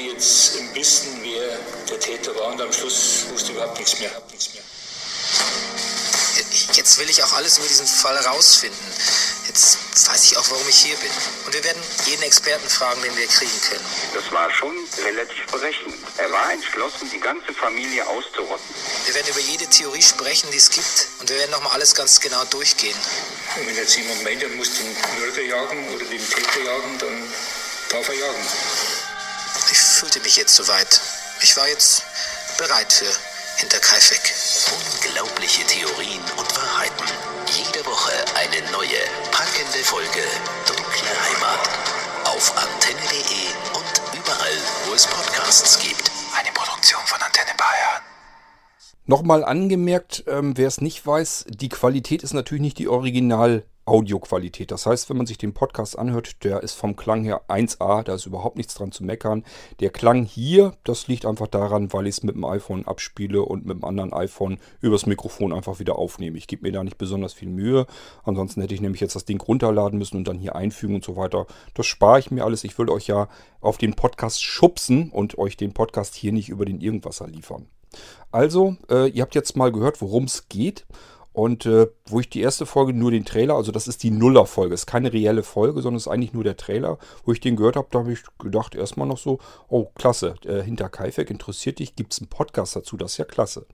könnte 0.00 0.14
jetzt 0.14 0.74
wissen, 0.74 1.20
wer 1.22 1.58
der 1.88 2.00
Täter 2.00 2.34
war 2.36 2.48
und 2.48 2.60
am 2.60 2.72
Schluss 2.72 3.26
wusste 3.30 3.52
überhaupt 3.52 3.78
nichts 3.78 3.98
mehr. 3.98 4.10
Nichts 4.30 4.54
mehr. 4.54 4.62
Jetzt 6.72 6.98
will 6.98 7.10
ich 7.10 7.22
auch 7.22 7.32
alles 7.34 7.58
über 7.58 7.68
diesen 7.68 7.86
Fall 7.86 8.16
rausfinden. 8.16 8.78
Jetzt 9.46 9.78
weiß 10.08 10.24
ich 10.24 10.36
auch, 10.38 10.50
warum 10.50 10.66
ich 10.68 10.76
hier 10.76 10.96
bin. 10.96 11.10
Und 11.44 11.52
wir 11.52 11.62
werden 11.64 11.82
jeden 12.06 12.22
Experten 12.22 12.68
fragen, 12.68 13.02
den 13.02 13.14
wir 13.16 13.26
kriegen 13.26 13.60
können. 13.68 13.84
Das 14.14 14.32
war 14.32 14.50
schon 14.52 14.74
relativ 15.04 15.46
berechnend. 15.50 15.96
Er 16.16 16.30
war 16.30 16.52
entschlossen, 16.52 17.10
die 17.12 17.20
ganze 17.20 17.52
Familie 17.52 18.06
auszurotten. 18.06 18.64
Wir 19.06 19.14
werden 19.14 19.28
über 19.28 19.40
jede 19.40 19.66
Theorie 19.66 20.02
sprechen, 20.02 20.50
die 20.52 20.58
es 20.58 20.70
gibt. 20.70 21.08
Und 21.18 21.28
wir 21.28 21.36
werden 21.36 21.50
nochmal 21.50 21.72
alles 21.72 21.94
ganz 21.94 22.20
genau 22.20 22.44
durchgehen. 22.44 22.96
Und 23.56 23.66
wenn 23.66 23.76
jetzt 23.76 23.96
jemand 23.96 24.22
meint, 24.22 24.42
er 24.42 24.48
muss 24.50 24.70
den 24.74 24.96
Mörder 25.18 25.42
jagen 25.42 25.94
oder 25.94 26.04
den 26.04 26.30
Täter 26.30 26.60
jagen, 26.60 26.98
dann 26.98 27.32
darf 27.90 28.08
er 28.08 28.14
jagen. 28.14 28.46
Ich 29.72 29.78
fühlte 29.78 30.20
mich 30.20 30.36
jetzt 30.36 30.56
soweit. 30.56 31.00
Ich 31.42 31.56
war 31.56 31.68
jetzt 31.68 32.02
bereit 32.58 32.92
für 32.92 33.10
Hinterkaifeck. 33.58 34.34
Unglaubliche 34.72 35.64
Theorien 35.66 36.20
und 36.36 36.56
Wahrheiten. 36.56 37.06
Jede 37.54 37.86
Woche 37.86 38.12
eine 38.34 38.70
neue, 38.72 38.98
packende 39.30 39.78
Folge 39.84 40.24
Dunkle 40.66 41.10
Heimat. 41.22 41.68
Auf 42.24 42.56
antenne.de 42.56 43.46
und 43.78 44.18
überall, 44.18 44.58
wo 44.86 44.94
es 44.94 45.06
Podcasts 45.06 45.78
gibt. 45.78 46.10
Eine 46.36 46.50
Produktion 46.52 47.00
von 47.04 47.20
Antenne 47.22 47.56
Bayern. 47.56 48.02
Nochmal 49.06 49.44
angemerkt, 49.44 50.24
ähm, 50.26 50.56
wer 50.56 50.68
es 50.68 50.80
nicht 50.80 51.06
weiß, 51.06 51.44
die 51.48 51.68
Qualität 51.68 52.24
ist 52.24 52.34
natürlich 52.34 52.62
nicht 52.62 52.78
die 52.78 52.88
Original 52.88 53.64
Audioqualität. 53.84 54.70
Das 54.70 54.86
heißt, 54.86 55.10
wenn 55.10 55.16
man 55.16 55.26
sich 55.26 55.38
den 55.38 55.54
Podcast 55.54 55.98
anhört, 55.98 56.44
der 56.44 56.62
ist 56.62 56.74
vom 56.74 56.96
Klang 56.96 57.24
her 57.24 57.42
1A, 57.48 58.02
da 58.02 58.14
ist 58.14 58.26
überhaupt 58.26 58.56
nichts 58.56 58.74
dran 58.74 58.92
zu 58.92 59.04
meckern. 59.04 59.44
Der 59.80 59.90
Klang 59.90 60.24
hier, 60.24 60.74
das 60.84 61.08
liegt 61.08 61.26
einfach 61.26 61.48
daran, 61.48 61.92
weil 61.92 62.06
ich 62.06 62.18
es 62.18 62.22
mit 62.22 62.36
dem 62.36 62.44
iPhone 62.44 62.86
abspiele 62.86 63.42
und 63.42 63.66
mit 63.66 63.76
dem 63.76 63.84
anderen 63.84 64.12
iPhone 64.12 64.58
übers 64.80 65.06
Mikrofon 65.06 65.52
einfach 65.52 65.80
wieder 65.80 65.98
aufnehme. 65.98 66.38
Ich 66.38 66.46
gebe 66.46 66.62
mir 66.62 66.72
da 66.72 66.84
nicht 66.84 66.98
besonders 66.98 67.32
viel 67.32 67.48
Mühe. 67.48 67.86
Ansonsten 68.22 68.60
hätte 68.60 68.74
ich 68.74 68.80
nämlich 68.80 69.00
jetzt 69.00 69.16
das 69.16 69.24
Ding 69.24 69.40
runterladen 69.40 69.98
müssen 69.98 70.18
und 70.18 70.28
dann 70.28 70.38
hier 70.38 70.54
einfügen 70.54 70.94
und 70.94 71.04
so 71.04 71.16
weiter. 71.16 71.46
Das 71.74 71.86
spare 71.86 72.18
ich 72.20 72.30
mir 72.30 72.44
alles. 72.44 72.64
Ich 72.64 72.78
will 72.78 72.90
euch 72.90 73.06
ja 73.06 73.28
auf 73.60 73.78
den 73.78 73.94
Podcast 73.94 74.42
schubsen 74.42 75.10
und 75.10 75.38
euch 75.38 75.56
den 75.56 75.72
Podcast 75.72 76.14
hier 76.14 76.32
nicht 76.32 76.48
über 76.48 76.64
den 76.64 76.80
Irgendwasser 76.80 77.26
liefern. 77.26 77.66
Also, 78.30 78.76
äh, 78.88 79.08
ihr 79.08 79.22
habt 79.22 79.34
jetzt 79.34 79.56
mal 79.56 79.72
gehört, 79.72 80.00
worum 80.00 80.24
es 80.24 80.48
geht. 80.48 80.86
Und 81.32 81.64
äh, 81.64 81.88
wo 82.06 82.18
ich 82.18 82.28
die 82.28 82.40
erste 82.40 82.66
Folge 82.66 82.92
nur 82.92 83.12
den 83.12 83.24
Trailer, 83.24 83.54
also 83.54 83.70
das 83.70 83.86
ist 83.86 84.02
die 84.02 84.10
Nuller-Folge, 84.10 84.74
ist 84.74 84.86
keine 84.86 85.12
reelle 85.12 85.44
Folge, 85.44 85.80
sondern 85.80 85.98
ist 85.98 86.08
eigentlich 86.08 86.32
nur 86.32 86.42
der 86.42 86.56
Trailer, 86.56 86.98
wo 87.24 87.32
ich 87.32 87.40
den 87.40 87.54
gehört 87.56 87.76
habe, 87.76 87.88
da 87.90 88.00
habe 88.00 88.12
ich 88.12 88.20
gedacht 88.38 88.74
erstmal 88.74 89.06
noch 89.06 89.18
so, 89.18 89.38
oh 89.68 89.86
klasse, 89.94 90.34
äh, 90.44 90.62
hinter 90.62 90.88
Kaifek 90.88 91.30
interessiert 91.30 91.78
dich, 91.78 91.94
gibt 91.94 92.12
es 92.12 92.18
einen 92.18 92.28
Podcast 92.28 92.74
dazu, 92.74 92.96
das 92.96 93.12
ist 93.12 93.18
ja 93.18 93.24
klasse. 93.24 93.66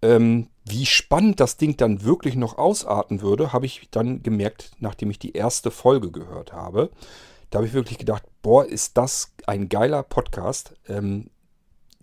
Ähm, 0.00 0.48
wie 0.64 0.86
spannend 0.86 1.40
das 1.40 1.56
Ding 1.56 1.76
dann 1.76 2.04
wirklich 2.04 2.36
noch 2.36 2.56
ausarten 2.56 3.20
würde, 3.20 3.52
habe 3.52 3.66
ich 3.66 3.88
dann 3.90 4.22
gemerkt, 4.22 4.70
nachdem 4.78 5.10
ich 5.10 5.18
die 5.18 5.32
erste 5.32 5.70
Folge 5.70 6.10
gehört 6.10 6.52
habe. 6.52 6.90
Da 7.50 7.58
habe 7.58 7.66
ich 7.66 7.74
wirklich 7.74 7.98
gedacht, 7.98 8.22
boah, 8.42 8.64
ist 8.64 8.96
das 8.96 9.32
ein 9.46 9.68
geiler 9.68 10.02
Podcast. 10.02 10.74
Ähm, 10.86 11.30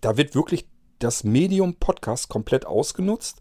da 0.02 0.18
wird 0.18 0.36
wirklich 0.36 0.68
das 1.00 1.24
Medium 1.24 1.76
Podcast 1.76 2.30
komplett 2.30 2.66
ausgenutzt. 2.66 3.40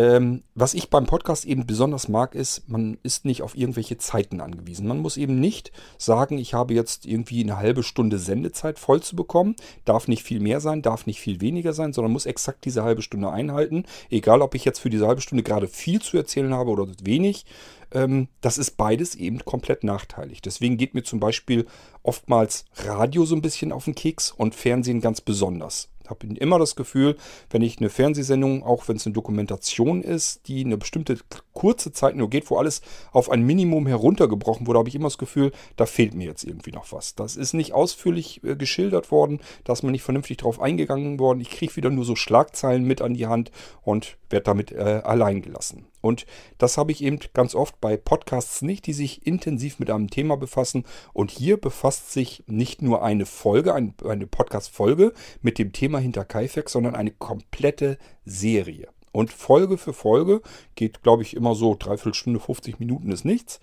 Ähm, 0.00 0.44
was 0.54 0.72
ich 0.72 0.88
beim 0.88 1.04
Podcast 1.04 1.44
eben 1.44 1.66
besonders 1.66 2.08
mag, 2.08 2.34
ist, 2.34 2.66
man 2.70 2.96
ist 3.02 3.26
nicht 3.26 3.42
auf 3.42 3.54
irgendwelche 3.54 3.98
Zeiten 3.98 4.40
angewiesen. 4.40 4.88
Man 4.88 5.00
muss 5.00 5.18
eben 5.18 5.38
nicht 5.38 5.72
sagen, 5.98 6.38
ich 6.38 6.54
habe 6.54 6.72
jetzt 6.72 7.04
irgendwie 7.04 7.42
eine 7.42 7.58
halbe 7.58 7.82
Stunde 7.82 8.18
Sendezeit 8.18 8.78
voll 8.78 9.02
zu 9.02 9.14
bekommen. 9.14 9.56
Darf 9.84 10.08
nicht 10.08 10.22
viel 10.22 10.40
mehr 10.40 10.60
sein, 10.60 10.80
darf 10.80 11.04
nicht 11.04 11.20
viel 11.20 11.42
weniger 11.42 11.74
sein, 11.74 11.92
sondern 11.92 12.12
muss 12.12 12.24
exakt 12.24 12.64
diese 12.64 12.82
halbe 12.82 13.02
Stunde 13.02 13.30
einhalten. 13.30 13.84
Egal, 14.08 14.40
ob 14.40 14.54
ich 14.54 14.64
jetzt 14.64 14.78
für 14.78 14.88
diese 14.88 15.06
halbe 15.06 15.20
Stunde 15.20 15.42
gerade 15.42 15.68
viel 15.68 16.00
zu 16.00 16.16
erzählen 16.16 16.54
habe 16.54 16.70
oder 16.70 16.86
wenig. 17.02 17.44
Ähm, 17.92 18.28
das 18.40 18.56
ist 18.56 18.78
beides 18.78 19.14
eben 19.16 19.44
komplett 19.44 19.84
nachteilig. 19.84 20.40
Deswegen 20.40 20.78
geht 20.78 20.94
mir 20.94 21.02
zum 21.02 21.20
Beispiel 21.20 21.66
oftmals 22.02 22.64
Radio 22.86 23.26
so 23.26 23.34
ein 23.34 23.42
bisschen 23.42 23.70
auf 23.70 23.84
den 23.84 23.94
Keks 23.94 24.30
und 24.30 24.54
Fernsehen 24.54 25.02
ganz 25.02 25.20
besonders 25.20 25.90
habe 26.10 26.26
immer 26.26 26.58
das 26.58 26.76
Gefühl, 26.76 27.16
wenn 27.50 27.62
ich 27.62 27.78
eine 27.78 27.88
Fernsehsendung, 27.88 28.62
auch 28.62 28.88
wenn 28.88 28.96
es 28.96 29.06
eine 29.06 29.14
Dokumentation 29.14 30.02
ist, 30.02 30.46
die 30.48 30.64
eine 30.64 30.76
bestimmte 30.76 31.18
kurze 31.52 31.92
Zeit 31.92 32.16
nur 32.16 32.28
geht, 32.30 32.50
wo 32.50 32.56
alles 32.56 32.82
auf 33.12 33.30
ein 33.30 33.42
Minimum 33.42 33.86
heruntergebrochen 33.86 34.66
wurde, 34.66 34.78
habe 34.78 34.88
ich 34.88 34.94
immer 34.94 35.06
das 35.06 35.18
Gefühl, 35.18 35.52
da 35.76 35.86
fehlt 35.86 36.14
mir 36.14 36.26
jetzt 36.26 36.44
irgendwie 36.44 36.72
noch 36.72 36.92
was. 36.92 37.14
Das 37.14 37.36
ist 37.36 37.54
nicht 37.54 37.72
ausführlich 37.72 38.42
äh, 38.44 38.56
geschildert 38.56 39.10
worden, 39.10 39.40
da 39.64 39.72
ist 39.72 39.82
man 39.82 39.92
nicht 39.92 40.02
vernünftig 40.02 40.38
drauf 40.38 40.60
eingegangen 40.60 41.18
worden. 41.18 41.40
Ich 41.40 41.50
kriege 41.50 41.76
wieder 41.76 41.90
nur 41.90 42.04
so 42.04 42.16
Schlagzeilen 42.16 42.84
mit 42.84 43.02
an 43.02 43.14
die 43.14 43.26
Hand 43.26 43.50
und 43.82 44.16
werde 44.28 44.44
damit 44.44 44.72
äh, 44.72 45.02
allein 45.04 45.42
gelassen. 45.42 45.89
Und 46.00 46.26
das 46.58 46.78
habe 46.78 46.92
ich 46.92 47.02
eben 47.02 47.18
ganz 47.34 47.54
oft 47.54 47.80
bei 47.80 47.96
Podcasts 47.96 48.62
nicht, 48.62 48.86
die 48.86 48.92
sich 48.92 49.26
intensiv 49.26 49.78
mit 49.78 49.90
einem 49.90 50.10
Thema 50.10 50.36
befassen. 50.36 50.84
Und 51.12 51.30
hier 51.30 51.56
befasst 51.56 52.12
sich 52.12 52.44
nicht 52.46 52.82
nur 52.82 53.02
eine 53.02 53.26
Folge, 53.26 53.74
eine 53.74 54.26
Podcast-Folge 54.26 55.12
mit 55.42 55.58
dem 55.58 55.72
Thema 55.72 55.98
hinter 55.98 56.24
Kaifek, 56.24 56.70
sondern 56.70 56.94
eine 56.94 57.10
komplette 57.10 57.98
Serie. 58.24 58.88
Und 59.12 59.32
Folge 59.32 59.76
für 59.76 59.92
Folge 59.92 60.40
geht, 60.76 61.02
glaube 61.02 61.22
ich, 61.22 61.34
immer 61.34 61.54
so 61.54 61.76
dreiviertel 61.78 62.14
Stunde, 62.14 62.40
50 62.40 62.78
Minuten 62.78 63.10
ist 63.10 63.24
nichts. 63.24 63.60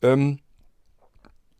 Ähm, 0.00 0.38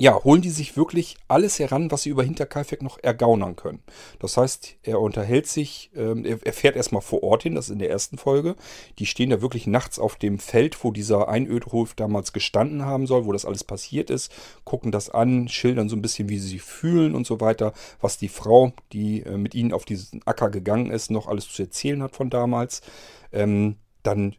ja, 0.00 0.22
holen 0.22 0.42
die 0.42 0.50
sich 0.50 0.76
wirklich 0.76 1.16
alles 1.26 1.58
heran, 1.58 1.90
was 1.90 2.02
sie 2.02 2.10
über 2.10 2.22
Hinterkaifeck 2.22 2.82
noch 2.82 2.98
ergaunern 3.02 3.56
können. 3.56 3.82
Das 4.20 4.36
heißt, 4.36 4.76
er 4.84 5.00
unterhält 5.00 5.48
sich, 5.48 5.90
ähm, 5.96 6.24
er, 6.24 6.38
er 6.44 6.52
fährt 6.52 6.76
erstmal 6.76 7.02
vor 7.02 7.24
Ort 7.24 7.42
hin, 7.42 7.56
das 7.56 7.66
ist 7.66 7.72
in 7.72 7.80
der 7.80 7.90
ersten 7.90 8.16
Folge. 8.16 8.54
Die 9.00 9.06
stehen 9.06 9.30
da 9.30 9.42
wirklich 9.42 9.66
nachts 9.66 9.98
auf 9.98 10.14
dem 10.14 10.38
Feld, 10.38 10.84
wo 10.84 10.92
dieser 10.92 11.28
Einödhof 11.28 11.94
damals 11.94 12.32
gestanden 12.32 12.84
haben 12.84 13.08
soll, 13.08 13.26
wo 13.26 13.32
das 13.32 13.44
alles 13.44 13.64
passiert 13.64 14.08
ist, 14.08 14.32
gucken 14.62 14.92
das 14.92 15.10
an, 15.10 15.48
schildern 15.48 15.88
so 15.88 15.96
ein 15.96 16.02
bisschen, 16.02 16.28
wie 16.28 16.38
sie 16.38 16.48
sich 16.48 16.62
fühlen 16.62 17.16
und 17.16 17.26
so 17.26 17.40
weiter, 17.40 17.72
was 18.00 18.18
die 18.18 18.28
Frau, 18.28 18.72
die 18.92 19.22
äh, 19.22 19.36
mit 19.36 19.56
ihnen 19.56 19.72
auf 19.72 19.84
diesen 19.84 20.22
Acker 20.26 20.50
gegangen 20.50 20.92
ist, 20.92 21.10
noch 21.10 21.26
alles 21.26 21.48
zu 21.48 21.62
erzählen 21.62 22.04
hat 22.04 22.14
von 22.14 22.30
damals. 22.30 22.82
Ähm, 23.32 23.76
dann 24.04 24.36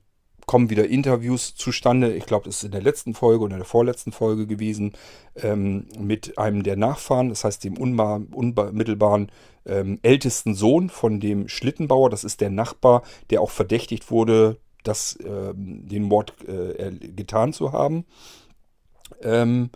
kommen 0.50 0.72
wieder 0.72 0.88
Interviews 0.88 1.54
zustande. 1.54 2.12
Ich 2.16 2.26
glaube, 2.26 2.46
das 2.46 2.56
ist 2.56 2.64
in 2.64 2.72
der 2.72 2.82
letzten 2.82 3.14
Folge 3.14 3.44
oder 3.44 3.58
der 3.58 3.66
vorletzten 3.66 4.12
Folge 4.12 4.48
gewesen 4.48 4.94
ähm, 5.36 5.86
mit 6.00 6.40
einem 6.40 6.64
der 6.64 6.76
Nachfahren, 6.76 7.30
das 7.30 7.44
heißt 7.44 7.64
dem 7.64 7.78
unmittelbaren 7.78 9.32
ähm, 9.68 10.00
ältesten 10.02 10.56
Sohn 10.56 10.90
von 10.90 11.20
dem 11.20 11.50
Schlittenbauer. 11.50 12.10
Das 12.10 12.24
ist 12.24 12.42
der 12.42 12.50
Nachbar, 12.50 13.04
der 13.30 13.42
auch 13.42 13.52
verdächtigt 13.52 14.10
wurde, 14.10 14.58
das, 14.84 15.20
ähm, 15.24 15.88
den 15.88 16.02
Mord 16.02 16.34
äh, 16.48 16.94
getan 16.94 17.54
zu 17.54 17.72
haben. 17.72 18.06
Ähm, 19.22 19.70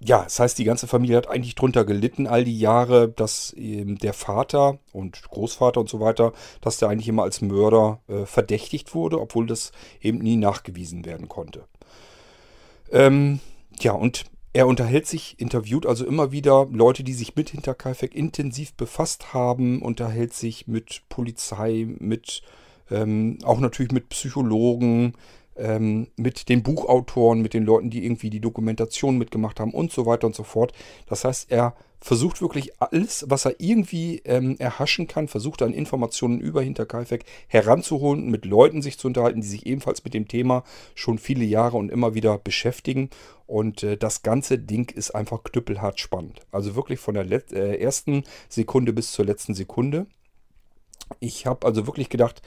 ja, 0.00 0.24
das 0.24 0.38
heißt, 0.38 0.58
die 0.58 0.64
ganze 0.64 0.86
Familie 0.86 1.16
hat 1.16 1.28
eigentlich 1.28 1.54
drunter 1.54 1.84
gelitten 1.84 2.26
all 2.26 2.44
die 2.44 2.58
Jahre, 2.58 3.08
dass 3.08 3.54
ähm, 3.56 3.98
der 3.98 4.12
Vater 4.12 4.78
und 4.92 5.22
Großvater 5.22 5.80
und 5.80 5.88
so 5.88 6.00
weiter, 6.00 6.32
dass 6.60 6.78
der 6.78 6.88
eigentlich 6.88 7.08
immer 7.08 7.22
als 7.22 7.40
Mörder 7.40 8.00
äh, 8.08 8.26
verdächtigt 8.26 8.94
wurde, 8.94 9.20
obwohl 9.20 9.46
das 9.46 9.72
eben 10.00 10.18
nie 10.18 10.36
nachgewiesen 10.36 11.04
werden 11.04 11.28
konnte. 11.28 11.64
Ähm, 12.90 13.40
ja, 13.80 13.92
und 13.92 14.24
er 14.52 14.66
unterhält 14.66 15.06
sich, 15.06 15.40
interviewt 15.40 15.84
also 15.84 16.06
immer 16.06 16.32
wieder 16.32 16.68
Leute, 16.70 17.02
die 17.02 17.14
sich 17.14 17.34
mit 17.34 17.50
Hinterkaifeck 17.50 18.14
intensiv 18.14 18.74
befasst 18.74 19.34
haben, 19.34 19.82
unterhält 19.82 20.32
sich 20.32 20.68
mit 20.68 21.02
Polizei, 21.08 21.86
mit 21.98 22.42
ähm, 22.90 23.38
auch 23.42 23.58
natürlich 23.58 23.92
mit 23.92 24.10
Psychologen, 24.10 25.14
ähm, 25.56 26.08
mit 26.16 26.48
den 26.48 26.62
Buchautoren, 26.62 27.40
mit 27.40 27.54
den 27.54 27.64
Leuten, 27.64 27.90
die 27.90 28.04
irgendwie 28.04 28.30
die 28.30 28.40
Dokumentation 28.40 29.18
mitgemacht 29.18 29.60
haben 29.60 29.72
und 29.72 29.92
so 29.92 30.06
weiter 30.06 30.26
und 30.26 30.34
so 30.34 30.42
fort. 30.42 30.72
Das 31.06 31.24
heißt, 31.24 31.50
er 31.50 31.74
versucht 32.04 32.42
wirklich 32.42 32.82
alles, 32.82 33.24
was 33.28 33.46
er 33.46 33.54
irgendwie 33.58 34.20
ähm, 34.26 34.56
erhaschen 34.58 35.06
kann, 35.06 35.26
versucht 35.26 35.62
an 35.62 35.72
Informationen 35.72 36.38
über 36.38 36.60
Hinterkaifeck 36.60 37.24
heranzuholen, 37.48 38.30
mit 38.30 38.44
Leuten 38.44 38.82
sich 38.82 38.98
zu 38.98 39.06
unterhalten, 39.06 39.40
die 39.40 39.46
sich 39.46 39.64
ebenfalls 39.64 40.04
mit 40.04 40.12
dem 40.12 40.28
Thema 40.28 40.64
schon 40.94 41.16
viele 41.16 41.46
Jahre 41.46 41.78
und 41.78 41.90
immer 41.90 42.14
wieder 42.14 42.36
beschäftigen. 42.36 43.08
Und 43.46 43.82
äh, 43.82 43.96
das 43.96 44.22
ganze 44.22 44.58
Ding 44.58 44.90
ist 44.94 45.12
einfach 45.12 45.44
knüppelhart 45.44 45.98
spannend. 45.98 46.42
Also 46.52 46.76
wirklich 46.76 47.00
von 47.00 47.14
der 47.14 47.24
äh, 47.24 47.80
ersten 47.80 48.24
Sekunde 48.50 48.92
bis 48.92 49.12
zur 49.12 49.24
letzten 49.24 49.54
Sekunde. 49.54 50.06
Ich 51.20 51.46
habe 51.46 51.66
also 51.66 51.86
wirklich 51.86 52.10
gedacht, 52.10 52.42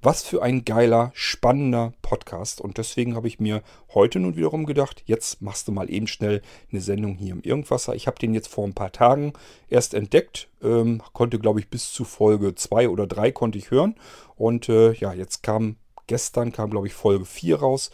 was 0.00 0.22
für 0.22 0.42
ein 0.42 0.64
geiler, 0.64 1.10
spannender 1.14 1.92
Podcast. 2.02 2.60
Und 2.60 2.78
deswegen 2.78 3.16
habe 3.16 3.28
ich 3.28 3.40
mir 3.40 3.62
heute 3.92 4.20
nun 4.20 4.36
wiederum 4.36 4.64
gedacht, 4.64 5.02
jetzt 5.06 5.42
machst 5.42 5.66
du 5.66 5.72
mal 5.72 5.90
eben 5.90 6.06
schnell 6.06 6.42
eine 6.70 6.80
Sendung 6.80 7.16
hier 7.16 7.32
im 7.32 7.42
Irgendwasser. 7.42 7.94
Ich 7.94 8.06
habe 8.06 8.18
den 8.18 8.34
jetzt 8.34 8.48
vor 8.48 8.64
ein 8.64 8.74
paar 8.74 8.92
Tagen 8.92 9.32
erst 9.68 9.94
entdeckt, 9.94 10.48
ähm, 10.62 11.02
konnte 11.12 11.38
glaube 11.38 11.60
ich 11.60 11.68
bis 11.68 11.92
zu 11.92 12.04
Folge 12.04 12.54
2 12.54 12.88
oder 12.88 13.06
3 13.06 13.32
konnte 13.32 13.58
ich 13.58 13.70
hören. 13.70 13.96
Und 14.36 14.68
äh, 14.68 14.92
ja, 14.92 15.12
jetzt 15.12 15.42
kam 15.42 15.76
gestern, 16.06 16.52
kam 16.52 16.70
glaube 16.70 16.86
ich 16.86 16.94
Folge 16.94 17.24
4 17.24 17.58
raus. 17.58 17.90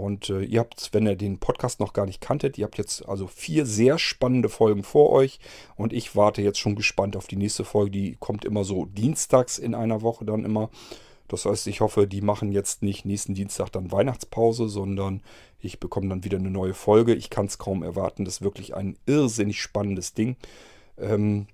Und 0.00 0.30
äh, 0.30 0.42
ihr 0.42 0.60
habt, 0.60 0.90
wenn 0.92 1.06
ihr 1.06 1.16
den 1.16 1.38
Podcast 1.38 1.78
noch 1.78 1.92
gar 1.92 2.06
nicht 2.06 2.20
kanntet, 2.20 2.56
ihr 2.56 2.64
habt 2.64 2.78
jetzt 2.78 3.06
also 3.06 3.26
vier 3.26 3.66
sehr 3.66 3.98
spannende 3.98 4.48
Folgen 4.48 4.82
vor 4.82 5.10
euch. 5.10 5.40
Und 5.76 5.92
ich 5.92 6.16
warte 6.16 6.40
jetzt 6.40 6.58
schon 6.58 6.74
gespannt 6.76 7.16
auf 7.16 7.26
die 7.26 7.36
nächste 7.36 7.64
Folge. 7.64 7.90
Die 7.90 8.16
kommt 8.18 8.46
immer 8.46 8.64
so 8.64 8.86
dienstags 8.86 9.58
in 9.58 9.74
einer 9.74 10.00
Woche 10.00 10.24
dann 10.24 10.44
immer. 10.44 10.70
Das 11.30 11.44
heißt, 11.44 11.68
ich 11.68 11.80
hoffe, 11.80 12.08
die 12.08 12.22
machen 12.22 12.50
jetzt 12.50 12.82
nicht 12.82 13.04
nächsten 13.04 13.34
Dienstag 13.34 13.70
dann 13.70 13.92
Weihnachtspause, 13.92 14.68
sondern 14.68 15.22
ich 15.60 15.78
bekomme 15.78 16.08
dann 16.08 16.24
wieder 16.24 16.38
eine 16.38 16.50
neue 16.50 16.74
Folge. 16.74 17.14
Ich 17.14 17.30
kann 17.30 17.46
es 17.46 17.58
kaum 17.58 17.84
erwarten. 17.84 18.24
Das 18.24 18.34
ist 18.34 18.42
wirklich 18.42 18.74
ein 18.74 18.98
irrsinnig 19.06 19.62
spannendes 19.62 20.12
Ding. 20.12 20.36
Ähm, 20.98 21.46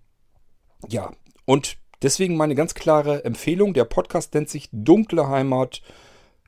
ja, 0.88 1.12
und 1.44 1.76
deswegen 2.00 2.36
meine 2.38 2.54
ganz 2.54 2.72
klare 2.72 3.24
Empfehlung. 3.24 3.74
Der 3.74 3.84
Podcast 3.84 4.32
nennt 4.32 4.48
sich 4.48 4.70
Dunkle 4.72 5.28
Heimat 5.28 5.82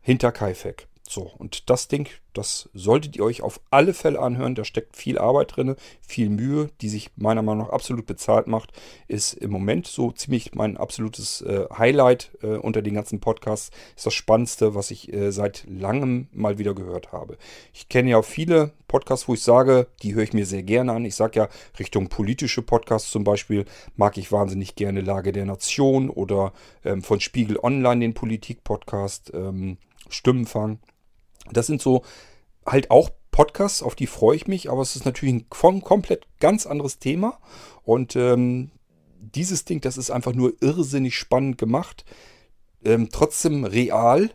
hinter 0.00 0.32
Kaifek. 0.32 0.88
So, 1.08 1.22
und 1.38 1.70
das 1.70 1.88
Ding, 1.88 2.06
das 2.34 2.68
solltet 2.74 3.16
ihr 3.16 3.24
euch 3.24 3.40
auf 3.40 3.62
alle 3.70 3.94
Fälle 3.94 4.20
anhören. 4.20 4.54
Da 4.54 4.64
steckt 4.64 4.94
viel 4.94 5.18
Arbeit 5.18 5.56
drin, 5.56 5.74
viel 6.02 6.28
Mühe, 6.28 6.68
die 6.82 6.90
sich 6.90 7.10
meiner 7.16 7.40
Meinung 7.40 7.64
nach 7.64 7.72
absolut 7.72 8.04
bezahlt 8.04 8.46
macht. 8.46 8.72
Ist 9.06 9.32
im 9.32 9.50
Moment 9.50 9.86
so 9.86 10.12
ziemlich 10.12 10.54
mein 10.54 10.76
absolutes 10.76 11.40
äh, 11.40 11.64
Highlight 11.76 12.32
äh, 12.42 12.58
unter 12.58 12.82
den 12.82 12.92
ganzen 12.92 13.20
Podcasts. 13.20 13.70
Ist 13.96 14.04
das 14.04 14.12
Spannendste, 14.12 14.74
was 14.74 14.90
ich 14.90 15.10
äh, 15.10 15.32
seit 15.32 15.64
langem 15.66 16.28
mal 16.30 16.58
wieder 16.58 16.74
gehört 16.74 17.10
habe. 17.10 17.38
Ich 17.72 17.88
kenne 17.88 18.10
ja 18.10 18.20
viele 18.20 18.72
Podcasts, 18.86 19.28
wo 19.28 19.32
ich 19.32 19.42
sage, 19.42 19.86
die 20.02 20.14
höre 20.14 20.24
ich 20.24 20.34
mir 20.34 20.44
sehr 20.44 20.62
gerne 20.62 20.92
an. 20.92 21.06
Ich 21.06 21.14
sage 21.14 21.40
ja, 21.40 21.48
Richtung 21.78 22.10
politische 22.10 22.60
Podcasts 22.60 23.10
zum 23.10 23.24
Beispiel 23.24 23.64
mag 23.96 24.18
ich 24.18 24.30
wahnsinnig 24.30 24.74
gerne 24.74 25.00
Lage 25.00 25.32
der 25.32 25.46
Nation 25.46 26.10
oder 26.10 26.52
ähm, 26.84 27.02
von 27.02 27.18
Spiegel 27.20 27.58
Online 27.62 28.00
den 28.00 28.12
Politik-Podcast, 28.12 29.32
ähm, 29.32 29.78
Stimmenfang. 30.10 30.80
Das 31.52 31.66
sind 31.66 31.82
so 31.82 32.02
halt 32.66 32.90
auch 32.90 33.10
Podcasts, 33.30 33.82
auf 33.82 33.94
die 33.94 34.06
freue 34.06 34.36
ich 34.36 34.46
mich, 34.46 34.70
aber 34.70 34.82
es 34.82 34.96
ist 34.96 35.04
natürlich 35.04 35.34
ein 35.34 35.80
komplett 35.80 36.26
ganz 36.40 36.66
anderes 36.66 36.98
Thema. 36.98 37.38
Und 37.84 38.16
ähm, 38.16 38.70
dieses 39.20 39.64
Ding, 39.64 39.80
das 39.80 39.96
ist 39.96 40.10
einfach 40.10 40.34
nur 40.34 40.54
irrsinnig 40.60 41.16
spannend 41.16 41.58
gemacht. 41.58 42.04
Ähm, 42.84 43.08
trotzdem 43.12 43.64
real. 43.64 44.30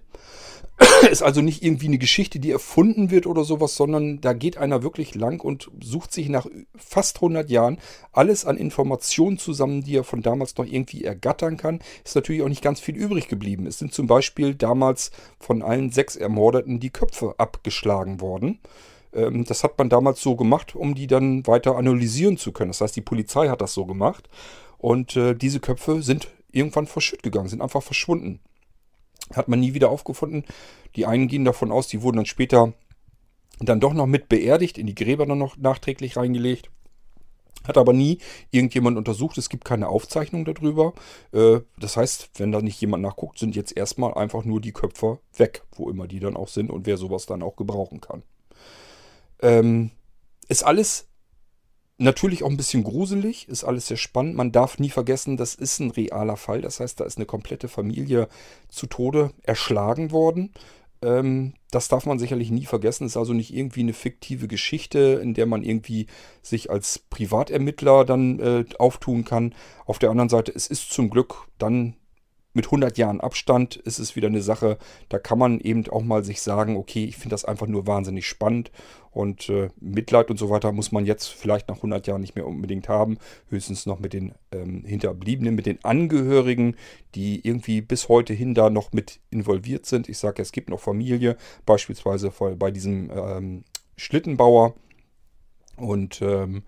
ist 1.12 1.22
also 1.24 1.42
nicht 1.42 1.64
irgendwie 1.64 1.88
eine 1.88 1.98
Geschichte, 1.98 2.40
die 2.40 2.52
erfunden 2.52 3.12
wird 3.12 3.28
oder 3.28 3.44
sowas, 3.44 3.76
sondern 3.76 4.22
da 4.22 4.34
geht 4.34 4.58
einer 4.58 4.84
wirklich 4.84 5.16
lang 5.16 5.42
und 5.42 5.70
sucht 5.82 6.12
sich 6.12 6.30
nach 6.30 6.48
fast 6.76 7.18
100 7.18 7.50
Jahren 7.50 7.78
alles 8.12 8.46
an 8.46 8.58
Informationen 8.58 9.38
zusammen, 9.38 9.84
die 9.84 9.98
er 9.98 10.04
von 10.04 10.22
damals 10.22 10.58
noch 10.58 10.66
irgendwie 10.66 11.04
ergattern 11.04 11.58
kann. 11.58 11.80
Ist 12.04 12.16
natürlich 12.16 12.42
auch 12.42 12.50
nicht 12.50 12.62
ganz 12.62 12.80
viel 12.80 12.96
übrig 12.96 13.28
geblieben. 13.28 13.68
Es 13.68 13.80
sind 13.80 13.94
zum 13.94 14.08
Beispiel 14.08 14.56
damals 14.56 15.12
von 15.40 15.62
allen 15.62 15.92
sechs 15.92 16.16
Ermordeten 16.16 16.80
die 16.80 16.92
Köpfe 16.92 17.36
abgeschlagen 17.38 18.22
worden. 18.22 18.60
Ähm, 19.14 19.46
das 19.46 19.64
hat 19.64 19.78
man 19.78 19.90
damals 19.90 20.22
so 20.22 20.36
gemacht, 20.36 20.76
um 20.76 20.96
die 20.96 21.08
dann 21.08 21.46
weiter 21.48 21.76
analysieren 21.76 22.38
zu 22.38 22.52
können. 22.52 22.72
Das 22.72 22.82
heißt, 22.82 22.96
die 22.96 23.02
Polizei 23.02 23.50
hat 23.50 23.62
das 23.62 23.74
so 23.74 23.86
gemacht. 23.86 24.30
Und 24.78 25.16
äh, 25.16 25.34
diese 25.34 25.60
Köpfe 25.60 26.02
sind 26.02 26.28
irgendwann 26.52 26.88
verschütt 26.88 27.24
gegangen, 27.24 27.48
sind 27.48 27.62
einfach 27.62 27.84
verschwunden. 27.84 28.40
Hat 29.34 29.48
man 29.48 29.60
nie 29.60 29.74
wieder 29.74 29.90
aufgefunden. 29.90 30.46
Die 30.96 31.06
einen 31.06 31.28
gehen 31.28 31.46
davon 31.46 31.72
aus, 31.72 31.88
die 31.88 32.02
wurden 32.02 32.18
dann 32.18 32.26
später 32.26 32.74
dann 33.60 33.80
doch 33.80 33.94
noch 33.94 34.08
mit 34.08 34.30
beerdigt, 34.30 34.78
in 34.78 34.88
die 34.88 34.96
Gräber 34.96 35.26
dann 35.26 35.38
noch 35.38 35.58
nachträglich 35.58 36.18
reingelegt. 36.18 36.70
Hat 37.64 37.78
aber 37.78 37.94
nie 37.94 38.18
irgendjemand 38.52 38.98
untersucht. 38.98 39.38
Es 39.38 39.48
gibt 39.48 39.64
keine 39.64 39.88
Aufzeichnung 39.88 40.44
darüber. 40.44 40.94
Äh, 41.32 41.62
das 41.80 41.96
heißt, 41.96 42.32
wenn 42.36 42.52
da 42.52 42.62
nicht 42.62 42.82
jemand 42.82 43.04
nachguckt, 43.04 43.40
sind 43.40 43.56
jetzt 43.56 43.76
erstmal 43.76 44.14
einfach 44.16 44.44
nur 44.44 44.60
die 44.60 44.74
Köpfe 44.74 45.20
weg, 45.38 45.64
wo 45.76 45.90
immer 45.90 46.08
die 46.08 46.20
dann 46.20 46.36
auch 46.36 46.50
sind 46.50 46.70
und 46.70 46.86
wer 46.86 46.98
sowas 46.98 47.26
dann 47.26 47.42
auch 47.42 47.56
gebrauchen 47.56 48.02
kann. 48.02 48.24
Ähm, 49.42 49.92
ist 50.50 50.64
alles 50.64 51.08
Natürlich 52.04 52.44
auch 52.44 52.50
ein 52.50 52.58
bisschen 52.58 52.84
gruselig, 52.84 53.48
ist 53.48 53.64
alles 53.64 53.88
sehr 53.88 53.98
spannend. 53.98 54.36
Man 54.36 54.52
darf 54.52 54.78
nie 54.78 54.90
vergessen, 54.90 55.38
das 55.38 55.56
ist 55.56 55.80
ein 55.80 55.92
realer 55.92 56.36
Fall. 56.36 56.62
Das 56.62 56.80
heißt, 56.80 57.00
da 57.00 57.06
ist 57.06 57.18
eine 57.18 57.26
komplette 57.26 57.68
Familie 57.68 58.28
zu 58.68 58.88
Tode 58.88 59.32
erschlagen 59.42 60.12
worden. 60.12 60.54
Ähm, 61.02 61.54
das 61.72 61.88
darf 61.88 62.06
man 62.06 62.20
sicherlich 62.20 62.52
nie 62.52 62.66
vergessen. 62.66 63.06
Es 63.06 63.14
ist 63.14 63.18
also 63.18 63.34
nicht 63.34 63.54
irgendwie 63.54 63.82
eine 63.82 63.94
fiktive 63.94 64.48
Geschichte, 64.48 65.20
in 65.24 65.34
der 65.34 65.46
man 65.46 65.64
irgendwie 65.64 66.08
sich 66.42 66.70
als 66.70 67.00
Privatermittler 67.00 68.04
dann 68.04 68.40
äh, 68.40 68.66
auftun 68.80 69.24
kann. 69.24 69.56
Auf 69.86 69.98
der 69.98 70.10
anderen 70.10 70.30
Seite, 70.30 70.52
es 70.54 70.68
ist 70.68 70.92
zum 70.92 71.10
Glück 71.10 71.48
dann 71.58 71.96
mit 72.54 72.66
100 72.66 72.98
Jahren 72.98 73.20
Abstand 73.20 73.76
ist 73.76 74.00
es 74.00 74.16
wieder 74.16 74.28
eine 74.28 74.42
Sache, 74.42 74.78
da 75.10 75.20
kann 75.20 75.40
man 75.40 75.60
eben 75.60 75.88
auch 75.90 76.04
mal 76.04 76.24
sich 76.24 76.42
sagen, 76.42 76.78
okay, 76.78 77.06
ich 77.06 77.16
finde 77.16 77.34
das 77.34 77.46
einfach 77.46 77.68
nur 77.68 77.88
wahnsinnig 77.88 78.28
spannend 78.28 78.72
und 79.12 79.50
äh, 79.50 79.70
Mitleid 79.80 80.30
und 80.30 80.38
so 80.38 80.50
weiter 80.50 80.72
muss 80.72 80.92
man 80.92 81.06
jetzt 81.06 81.28
vielleicht 81.28 81.68
nach 81.68 81.78
100 81.78 82.08
Jahren 82.08 82.22
nicht 82.22 82.36
mehr 82.36 82.48
unbedingt 82.48 82.90
haben, 82.90 83.18
höchstens 83.50 83.86
noch 83.86 84.00
mit 84.00 84.14
den 84.14 84.34
ähm, 84.52 84.84
Hinterbliebenen, 84.86 85.56
mit 85.56 85.66
den 85.66 85.84
Angehörigen, 85.84 86.76
die 87.16 87.46
irgendwie 87.46 87.82
bis 87.82 88.10
heute 88.10 88.34
hin 88.34 88.54
da 88.54 88.70
noch 88.70 88.92
mit 88.92 89.20
involviert 89.30 89.86
sind. 89.86 90.10
Ich 90.10 90.18
sage, 90.18 90.42
es 90.42 90.52
gibt 90.52 90.70
noch 90.70 90.80
Familie, 90.80 91.38
beispielsweise 91.66 92.32
bei 92.58 92.72
diesem 92.72 93.12
ähm, 93.12 93.64
Schlittenbauer 93.98 94.74
und 95.78 96.22
ähm, 96.22 96.64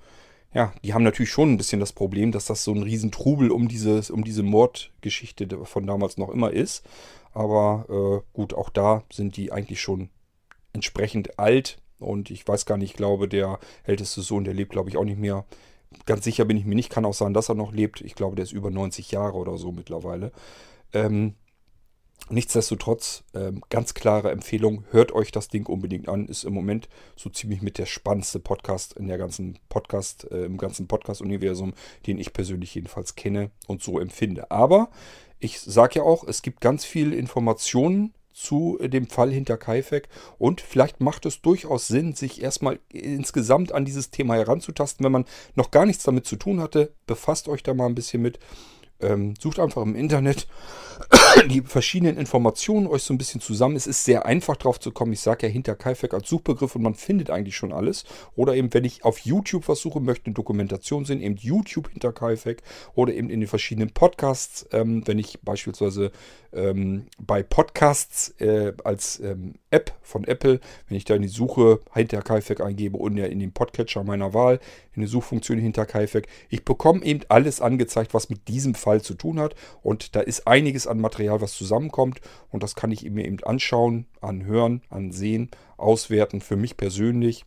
ja, 0.56 0.74
die 0.84 0.94
haben 0.94 1.04
natürlich 1.04 1.32
schon 1.32 1.52
ein 1.52 1.58
bisschen 1.58 1.82
das 1.82 1.92
Problem, 1.92 2.32
dass 2.32 2.46
das 2.46 2.64
so 2.64 2.74
ein 2.74 2.82
Riesentrubel 2.82 3.52
um, 3.52 3.68
dieses, 3.68 4.10
um 4.10 4.24
diese 4.24 4.42
Mordgeschichte 4.42 5.66
von 5.66 5.86
damals 5.86 6.18
noch 6.18 6.30
immer 6.30 6.52
ist. 6.52 6.86
Aber 7.34 7.86
äh, 7.90 8.26
gut, 8.34 8.54
auch 8.54 8.70
da 8.70 9.04
sind 9.12 9.36
die 9.36 9.52
eigentlich 9.52 9.82
schon 9.82 10.10
entsprechend 10.72 11.38
alt. 11.40 11.82
Und 12.00 12.32
ich 12.32 12.48
weiß 12.48 12.66
gar 12.66 12.78
nicht, 12.78 12.92
ich 12.92 12.96
glaube, 12.96 13.28
der 13.28 13.60
älteste 13.84 14.22
Sohn, 14.22 14.46
der 14.46 14.54
lebt, 14.54 14.72
glaube 14.72 14.90
ich, 14.90 14.96
auch 14.96 15.04
nicht 15.04 15.20
mehr. 15.20 15.44
Ganz 16.06 16.24
sicher 16.24 16.46
bin 16.46 16.56
ich 16.56 16.64
mir 16.64 16.76
nicht, 16.76 16.90
kann 16.90 17.06
auch 17.06 17.14
sein, 17.14 17.34
dass 17.34 17.50
er 17.50 17.56
noch 17.56 17.74
lebt. 17.74 18.00
Ich 18.00 18.16
glaube, 18.16 18.38
der 18.38 18.44
ist 18.44 18.54
über 18.54 18.72
90 18.72 19.12
Jahre 19.12 19.36
oder 19.38 19.58
so 19.58 19.74
mittlerweile. 19.74 20.32
Ähm, 20.94 21.36
Nichtsdestotrotz, 22.30 23.24
ähm, 23.36 23.62
ganz 23.70 23.94
klare 23.94 24.32
Empfehlung, 24.32 24.84
hört 24.90 25.12
euch 25.12 25.32
das 25.32 25.48
Ding 25.48 25.68
unbedingt 25.68 26.10
an. 26.10 26.28
Ist 26.28 26.44
im 26.44 26.54
Moment 26.54 26.90
so 27.16 27.30
ziemlich 27.30 27.62
mit 27.62 27.78
der 27.78 27.86
spannendste 27.86 28.40
Podcast 28.40 28.94
in 28.94 29.08
der 29.08 29.20
ganzen 29.20 29.60
Podcast, 29.70 30.30
äh, 30.32 30.46
im 30.46 30.58
ganzen 30.58 30.88
Podcast-Universum, 30.88 31.74
den 32.08 32.18
ich 32.18 32.34
persönlich 32.34 32.74
jedenfalls 32.74 33.16
kenne 33.16 33.52
und 33.68 33.84
so 33.84 34.00
empfinde. 34.00 34.50
Aber 34.50 34.90
ich 35.40 35.60
sage 35.60 36.00
ja 36.00 36.04
auch, 36.04 36.24
es 36.28 36.42
gibt 36.42 36.62
ganz 36.62 36.84
viele 36.84 37.16
Informationen 37.16 38.16
zu 38.34 38.78
dem 38.82 39.08
Fall 39.08 39.32
hinter 39.32 39.58
Kaifek 39.58 40.10
und 40.38 40.60
vielleicht 40.60 41.00
macht 41.00 41.26
es 41.26 41.42
durchaus 41.42 41.88
Sinn, 41.88 42.16
sich 42.16 42.42
erstmal 42.42 42.80
insgesamt 42.90 43.72
an 43.72 43.86
dieses 43.86 44.12
Thema 44.12 44.36
heranzutasten, 44.36 45.06
wenn 45.06 45.12
man 45.12 45.26
noch 45.56 45.72
gar 45.72 45.86
nichts 45.86 46.04
damit 46.04 46.26
zu 46.26 46.36
tun 46.36 46.60
hatte. 46.60 46.92
Befasst 47.08 47.48
euch 47.48 47.64
da 47.64 47.74
mal 47.74 47.86
ein 47.86 47.96
bisschen 47.96 48.22
mit. 48.22 48.40
Ähm, 49.06 49.34
sucht 49.40 49.60
einfach 49.60 49.82
im 49.82 49.96
Internet 49.96 50.48
die 51.50 51.62
verschiedenen 51.62 52.18
Informationen 52.18 52.88
euch 52.88 53.04
so 53.04 53.14
ein 53.14 53.18
bisschen 53.18 53.42
zusammen. 53.42 53.76
Es 53.76 53.88
ist 53.88 54.04
sehr 54.04 54.26
einfach 54.26 54.56
drauf 54.56 54.80
zu 54.80 54.92
kommen. 54.92 55.14
Ich 55.14 55.20
sage 55.20 55.48
ja 55.48 55.52
hinter 55.52 55.76
Kaifek 55.76 56.14
als 56.14 56.30
Suchbegriff 56.30 56.76
und 56.76 56.82
man 56.82 56.96
findet 56.96 57.30
eigentlich 57.30 57.56
schon 57.56 57.72
alles. 57.72 58.06
Oder 58.36 58.56
eben, 58.56 58.74
wenn 58.74 58.86
ich 58.86 59.04
auf 59.04 59.20
YouTube 59.20 59.68
was 59.68 59.80
suche, 59.80 60.00
möchte 60.00 60.28
eine 60.28 60.34
Dokumentation 60.34 61.06
sehen, 61.06 61.22
eben 61.22 61.36
YouTube 61.38 61.90
hinter 61.90 62.14
Kaifek 62.14 62.62
oder 62.94 63.14
eben 63.14 63.30
in 63.30 63.40
den 63.42 63.50
verschiedenen 63.50 63.92
Podcasts. 63.92 64.68
Ähm, 64.72 65.06
wenn 65.08 65.20
ich 65.20 65.40
beispielsweise 65.42 66.12
ähm, 66.54 67.08
bei 67.20 67.44
Podcasts 67.44 68.30
äh, 68.40 68.74
als 68.84 69.20
ähm, 69.20 69.56
App 69.72 69.94
von 70.02 70.24
Apple, 70.24 70.60
wenn 70.88 70.98
ich 70.98 71.06
da 71.06 71.16
in 71.16 71.22
die 71.22 71.28
Suche 71.28 71.82
hinter 71.94 72.22
Kaifek 72.22 72.62
eingebe 72.62 72.98
und 72.98 73.18
ja 73.18 73.26
in 73.26 73.40
den 73.40 73.52
Podcatcher 73.52 74.04
meiner 74.04 74.34
Wahl, 74.34 74.60
in 74.94 75.02
die 75.02 75.08
Suchfunktion 75.08 75.60
hinter 75.60 75.86
Kaifek, 75.86 76.28
ich 76.50 76.64
bekomme 76.64 77.04
eben 77.04 77.22
alles 77.28 77.60
angezeigt, 77.60 78.14
was 78.14 78.30
mit 78.30 78.48
diesem 78.48 78.76
Fall 78.76 78.95
Fall 78.96 79.02
zu 79.02 79.16
tun 79.16 79.40
hat. 79.40 79.56
Und 79.82 80.16
da 80.16 80.22
ist 80.22 80.48
einiges 80.48 80.88
an 80.88 81.00
Material, 81.00 81.42
was 81.42 81.54
zusammenkommt. 81.54 82.22
Und 82.52 82.64
das 82.64 82.76
kann 82.76 82.92
ich 82.92 83.04
mir 83.10 83.26
eben 83.26 83.44
anschauen, 83.44 84.06
anhören, 84.22 84.82
ansehen, 84.90 85.52
auswerten. 85.78 86.42
Für 86.42 86.56
mich 86.56 86.78
persönlich 86.78 87.46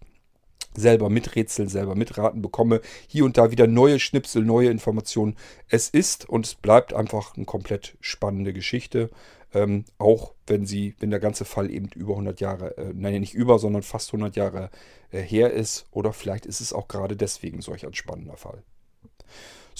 selber 0.76 1.08
miträtseln, 1.08 1.68
selber 1.68 1.94
mitraten, 1.94 2.42
bekomme 2.42 2.80
hier 3.08 3.24
und 3.24 3.38
da 3.38 3.50
wieder 3.50 3.66
neue 3.66 3.98
Schnipsel, 3.98 4.44
neue 4.44 4.68
Informationen. 4.70 5.36
Es 5.68 5.88
ist 5.88 6.28
und 6.28 6.46
es 6.46 6.54
bleibt 6.54 6.92
einfach 6.92 7.36
eine 7.36 7.46
komplett 7.46 7.96
spannende 8.00 8.52
Geschichte. 8.52 9.10
Ähm, 9.54 9.86
auch 9.96 10.34
wenn 10.46 10.66
sie, 10.66 10.94
wenn 11.00 11.08
der 11.08 11.20
ganze 11.20 11.46
Fall 11.46 11.70
eben 11.70 11.88
über 11.96 12.12
100 12.12 12.38
Jahre, 12.38 12.76
äh, 12.76 12.92
nein, 12.94 13.18
nicht 13.20 13.32
über, 13.32 13.58
sondern 13.58 13.82
fast 13.82 14.10
100 14.10 14.36
Jahre 14.36 14.68
äh, 15.10 15.22
her 15.22 15.54
ist. 15.54 15.86
Oder 15.90 16.12
vielleicht 16.12 16.44
ist 16.44 16.60
es 16.60 16.74
auch 16.74 16.86
gerade 16.86 17.16
deswegen 17.16 17.62
solch 17.62 17.86
ein 17.86 17.94
spannender 17.94 18.36
Fall. 18.36 18.62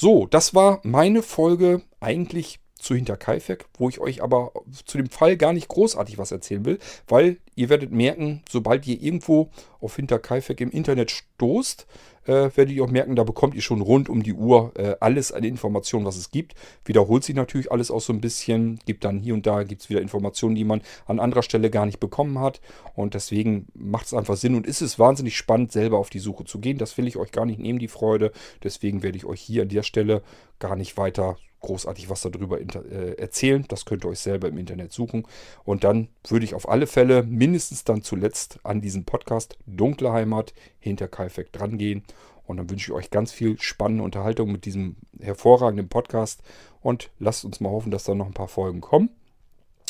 So, 0.01 0.27
das 0.27 0.55
war 0.55 0.79
meine 0.85 1.25
Folge 1.25 1.83
eigentlich 1.99 2.61
zu 2.79 2.95
Hinterkaifeck, 2.95 3.67
wo 3.77 3.89
ich 3.89 4.01
euch 4.01 4.23
aber 4.23 4.53
zu 4.85 4.99
dem 4.99 5.11
Fall 5.11 5.37
gar 5.37 5.53
nicht 5.53 5.69
großartig 5.69 6.19
was 6.19 6.31
erzählen 6.31 6.65
will, 6.65 6.79
weil 7.07 7.39
ihr 7.57 7.69
werdet 7.69 7.93
merken, 7.93 8.43
sobald 8.49 8.87
ihr 8.87 9.01
irgendwo 9.01 9.51
auf 9.81 9.97
Hinterkaifeck 9.97 10.61
im 10.61 10.71
Internet 10.71 11.11
stoßt, 11.11 11.87
äh, 12.27 12.51
werdet 12.55 12.71
ihr 12.71 12.85
auch 12.85 12.91
merken, 12.91 13.17
da 13.17 13.25
bekommt 13.25 13.55
ihr 13.55 13.63
schon 13.63 13.81
rund 13.81 14.09
um 14.09 14.23
die 14.23 14.33
Uhr 14.33 14.73
äh, 14.77 14.95
alles 15.01 15.33
an 15.33 15.45
Informationen, 15.45 16.05
was 16.05 16.17
es 16.17 16.31
gibt. 16.31 16.55
Wiederholt 16.85 17.25
sich 17.25 17.35
natürlich 17.35 17.73
alles 17.73 17.91
auch 17.91 18.01
so 18.01 18.13
ein 18.13 18.21
bisschen, 18.21 18.79
gibt 18.87 19.05
dann 19.05 19.19
hier 19.19 19.35
und 19.35 19.47
da 19.47 19.63
gibt 19.65 19.83
es 19.83 19.91
wieder 19.91 20.01
Informationen, 20.01 20.55
die 20.55 20.65
man 20.65 20.83
an 21.07 21.21
anderer 21.21 21.43
Stelle 21.43 21.71
gar 21.71 21.87
nicht 21.87 22.01
bekommen 22.01 22.39
hat 22.39 22.61
und 22.95 23.15
deswegen 23.15 23.67
macht 23.75 24.07
es 24.07 24.15
einfach 24.15 24.37
Sinn 24.37 24.55
und 24.55 24.67
ist 24.67 24.83
es 24.83 24.99
wahnsinnig 24.99 25.37
spannend, 25.37 25.73
selber 25.73 25.99
auf 25.99 26.11
die 26.11 26.19
Suche 26.21 26.45
zu 26.45 26.61
gehen. 26.61 26.79
Das 26.79 26.97
will 26.99 27.09
ich 27.09 27.17
euch 27.17 27.33
gar 27.33 27.47
nicht 27.47 27.59
nehmen, 27.59 27.79
die 27.79 27.89
Freude. 27.89 28.33
Deswegen 28.63 29.03
werde 29.03 29.17
ich 29.17 29.25
euch 29.25 29.41
hier 29.41 29.63
an 29.63 29.69
der 29.69 29.83
Stelle 29.83 30.23
gar 30.59 30.77
nicht 30.77 30.97
weiter 30.97 31.39
großartig 31.61 32.09
was 32.09 32.23
darüber 32.23 32.61
äh, 32.61 33.15
erzählen. 33.19 33.65
Das 33.69 33.85
könnt 33.85 34.05
ihr 34.05 34.09
euch 34.09 34.21
selber 34.21 34.49
im 34.49 34.59
Internet 34.59 34.93
suchen. 34.93 35.27
Und 35.65 35.85
dann 35.85 36.09
würde 36.29 36.45
ich 36.45 36.55
auf 36.55 36.69
alle 36.69 36.87
Fälle 36.87 37.23
mindestens 37.23 37.85
dann 37.85 38.03
zuletzt 38.03 38.61
an 38.63 38.81
diesen 38.81 39.05
Podcast 39.05 39.59
Dunkle 39.67 40.13
Heimat 40.13 40.55
hinter 40.79 41.09
Kaifek 41.09 41.53
drangehen. 41.53 42.05
Und 42.47 42.57
dann 42.57 42.71
wünsche 42.71 42.91
ich 42.91 42.97
euch 42.97 43.11
ganz 43.11 43.33
viel 43.33 43.61
spannende 43.61 44.05
Unterhaltung 44.05 44.51
mit 44.51 44.65
diesem 44.65 44.97
hervorragenden 45.21 45.89
Podcast. 45.89 46.43
Und 46.81 47.11
lasst 47.19 47.45
uns 47.45 47.61
mal 47.61 47.71
hoffen, 47.71 47.91
dass 47.91 48.05
da 48.05 48.15
noch 48.15 48.27
ein 48.27 48.35
paar 48.35 48.49
Folgen 48.49 48.81
kommen. 48.81 49.11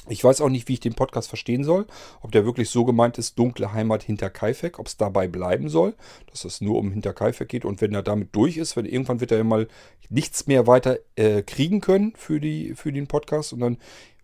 Ich 0.09 0.25
weiß 0.25 0.41
auch 0.41 0.49
nicht, 0.49 0.69
wie 0.69 0.75
ich 0.75 0.81
den 0.81 0.95
Podcast 0.95 1.29
verstehen 1.29 1.65
soll. 1.65 1.87
Ob 2.21 2.33
der 2.33 2.45
wirklich 2.45 2.71
so 2.71 2.85
gemeint 2.85 3.19
ist, 3.19 3.39
dunkle 3.39 3.73
Heimat 3.73 4.03
hinter 4.03 4.31
Kaifek, 4.31 4.79
ob 4.79 4.87
es 4.87 4.97
dabei 4.97 5.29
bleiben 5.29 5.69
soll, 5.69 5.95
dass 6.31 6.45
es 6.45 6.61
nur 6.61 6.77
um 6.77 6.91
hinter 6.91 7.13
Kaifek 7.13 7.49
geht. 7.49 7.65
Und 7.65 7.81
wenn 7.81 7.95
er 7.95 8.03
damit 8.03 8.35
durch 8.35 8.57
ist, 8.57 8.77
wenn 8.77 8.87
irgendwann 8.87 9.21
wird 9.21 9.33
er 9.33 9.39
ja 9.39 9.45
mal 9.45 9.69
nichts 10.09 10.47
mehr 10.47 10.67
weiter 10.67 10.99
äh, 11.17 11.43
kriegen 11.43 11.81
können 11.81 12.13
für, 12.17 12.41
die, 12.41 12.75
für 12.75 12.93
den 12.93 13.07
Podcast. 13.07 13.53
Und 13.53 13.61
dann 13.61 13.79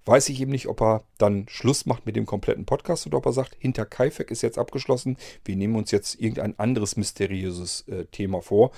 weiß 0.07 0.29
ich 0.29 0.41
eben 0.41 0.51
nicht, 0.51 0.69
ob 0.69 0.83
er 0.83 1.05
dann 1.19 1.47
Schluss 1.49 1.87
macht 1.87 2.07
mit 2.07 2.17
dem 2.17 2.27
kompletten 2.27 2.67
Podcast 2.67 3.07
oder 3.07 3.19
ob 3.19 3.27
er 3.27 3.33
sagt, 3.33 3.57
hinter 3.59 3.87
Kaifek 3.87 4.31
ist 4.31 4.43
jetzt 4.43 4.59
abgeschlossen. 4.59 5.17
Wir 5.45 5.57
nehmen 5.57 5.77
uns 5.77 5.91
jetzt 5.91 6.21
irgendein 6.21 6.59
anderes 6.59 6.97
mysteriöses 6.97 7.87
äh, 7.89 8.05
Thema 8.07 8.43
vor. 8.43 8.71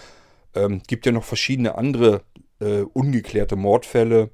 Ähm, 0.54 0.82
gibt 0.86 1.06
ja 1.06 1.12
noch 1.12 1.24
verschiedene 1.24 1.76
andere 1.76 2.22
äh, 2.60 2.82
ungeklärte 2.92 3.56
Mordfälle 3.56 4.30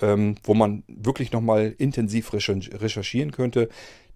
ähm, 0.00 0.36
wo 0.42 0.54
man 0.54 0.82
wirklich 0.88 1.32
nochmal 1.32 1.74
intensiv 1.78 2.32
recherchieren 2.32 3.32
könnte. 3.32 3.68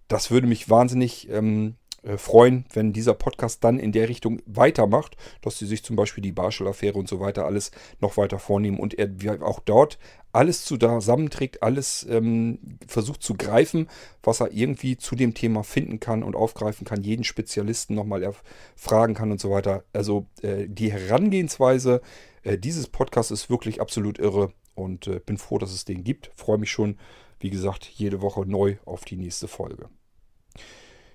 Das 0.09 0.31
würde 0.31 0.47
mich 0.47 0.69
wahnsinnig 0.69 1.29
ähm, 1.31 1.77
äh, 2.05 2.19
freuen, 2.19 2.67
wenn 2.73 2.93
dieser 2.93 3.15
Podcast 3.15 3.65
dann 3.65 3.79
in 3.79 3.93
der 3.93 4.11
Richtung 4.11 4.43
weitermacht, 4.45 5.17
dass 5.41 5.59
sie 5.59 5.67
sich 5.67 5.83
zum 5.83 5.97
Beispiel 5.97 6.21
die 6.23 6.33
Barschel-Affäre 6.33 6.99
und 6.99 7.09
so 7.09 7.19
weiter 7.19 7.47
alles 7.47 7.71
noch 8.01 8.19
weiter 8.19 8.39
vornehmen 8.39 8.79
und 8.79 8.95
er 8.99 9.09
auch 9.43 9.59
dort 9.61 9.99
alles 10.31 10.65
zusammenträgt, 10.65 11.63
alles 11.63 12.07
ähm, 12.11 12.59
versucht 12.87 13.23
zu 13.23 13.35
greifen, 13.35 13.89
was 14.23 14.41
er 14.41 14.53
irgendwie 14.53 14.99
zu 14.99 15.15
dem 15.15 15.33
Thema 15.33 15.63
finden 15.63 16.01
kann 16.01 16.23
und 16.23 16.37
aufgreifen 16.37 16.85
kann, 16.85 17.03
jeden 17.03 17.25
Spezialisten 17.25 17.95
nochmal 17.95 18.35
fragen 18.77 19.15
kann 19.15 19.31
und 19.31 19.41
so 19.41 19.51
weiter. 19.51 19.85
Also 19.95 20.27
äh, 20.43 20.67
die 20.69 20.93
Herangehensweise 20.93 22.03
äh, 22.43 22.59
dieses 22.59 22.89
Podcasts 22.89 23.31
ist 23.31 23.49
wirklich 23.49 23.81
absolut 23.81 24.19
irre 24.19 24.53
und 24.75 25.07
äh, 25.07 25.21
bin 25.21 25.39
froh, 25.39 25.59
dass 25.59 25.73
es 25.73 25.85
den 25.85 26.05
gibt. 26.05 26.31
Freue 26.35 26.59
mich 26.59 26.71
schon, 26.71 26.99
wie 27.41 27.51
gesagt, 27.51 27.85
jede 27.85 28.23
Woche 28.23 28.47
neu 28.47 28.77
auf 28.85 29.05
die 29.05 29.17
nächste 29.17 29.49
Folge. 29.49 29.89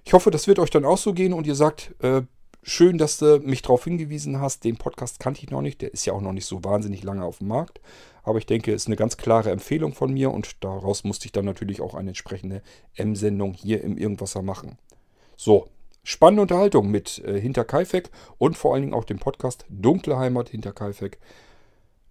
Ich 0.06 0.14
hoffe, 0.14 0.32
das 0.32 0.48
wird 0.48 0.60
euch 0.60 0.70
dann 0.70 0.86
auch 0.86 0.98
so 0.98 1.14
gehen 1.14 1.34
und 1.34 1.46
ihr 1.46 1.56
sagt, 1.56 1.94
äh, 2.00 2.24
schön, 2.64 2.98
dass 2.98 3.18
du 3.18 3.40
mich 3.40 3.62
darauf 3.62 3.84
hingewiesen 3.84 4.40
hast. 4.40 4.64
Den 4.64 4.78
Podcast 4.78 5.20
kannte 5.20 5.44
ich 5.44 5.50
noch 5.50 5.62
nicht. 5.62 5.82
Der 5.82 5.94
ist 5.94 6.06
ja 6.06 6.14
auch 6.14 6.22
noch 6.22 6.34
nicht 6.34 6.46
so 6.46 6.64
wahnsinnig 6.64 7.04
lange 7.04 7.24
auf 7.24 7.40
dem 7.40 7.48
Markt. 7.48 7.80
Aber 8.24 8.38
ich 8.38 8.46
denke, 8.46 8.74
es 8.74 8.84
ist 8.84 8.88
eine 8.88 8.96
ganz 8.96 9.18
klare 9.18 9.52
Empfehlung 9.52 9.94
von 9.94 10.14
mir 10.14 10.32
und 10.32 10.64
daraus 10.64 11.04
musste 11.04 11.26
ich 11.26 11.32
dann 11.32 11.46
natürlich 11.46 11.82
auch 11.82 11.96
eine 11.96 12.10
entsprechende 12.10 12.62
M-Sendung 12.96 13.54
hier 13.54 13.84
im 13.84 13.98
Irgendwasser 13.98 14.42
machen. 14.42 14.78
So, 15.36 15.68
spannende 16.04 16.42
Unterhaltung 16.42 16.92
mit 16.92 17.20
äh, 17.26 17.40
Hinter 17.40 17.64
Kaifek 17.64 18.10
und 18.38 18.58
vor 18.58 18.74
allen 18.74 18.84
Dingen 18.84 18.94
auch 18.94 19.06
dem 19.06 19.20
Podcast 19.20 19.66
Dunkle 19.70 20.18
Heimat 20.18 20.50
Hinter 20.50 20.74
Kaifek. 20.74 21.18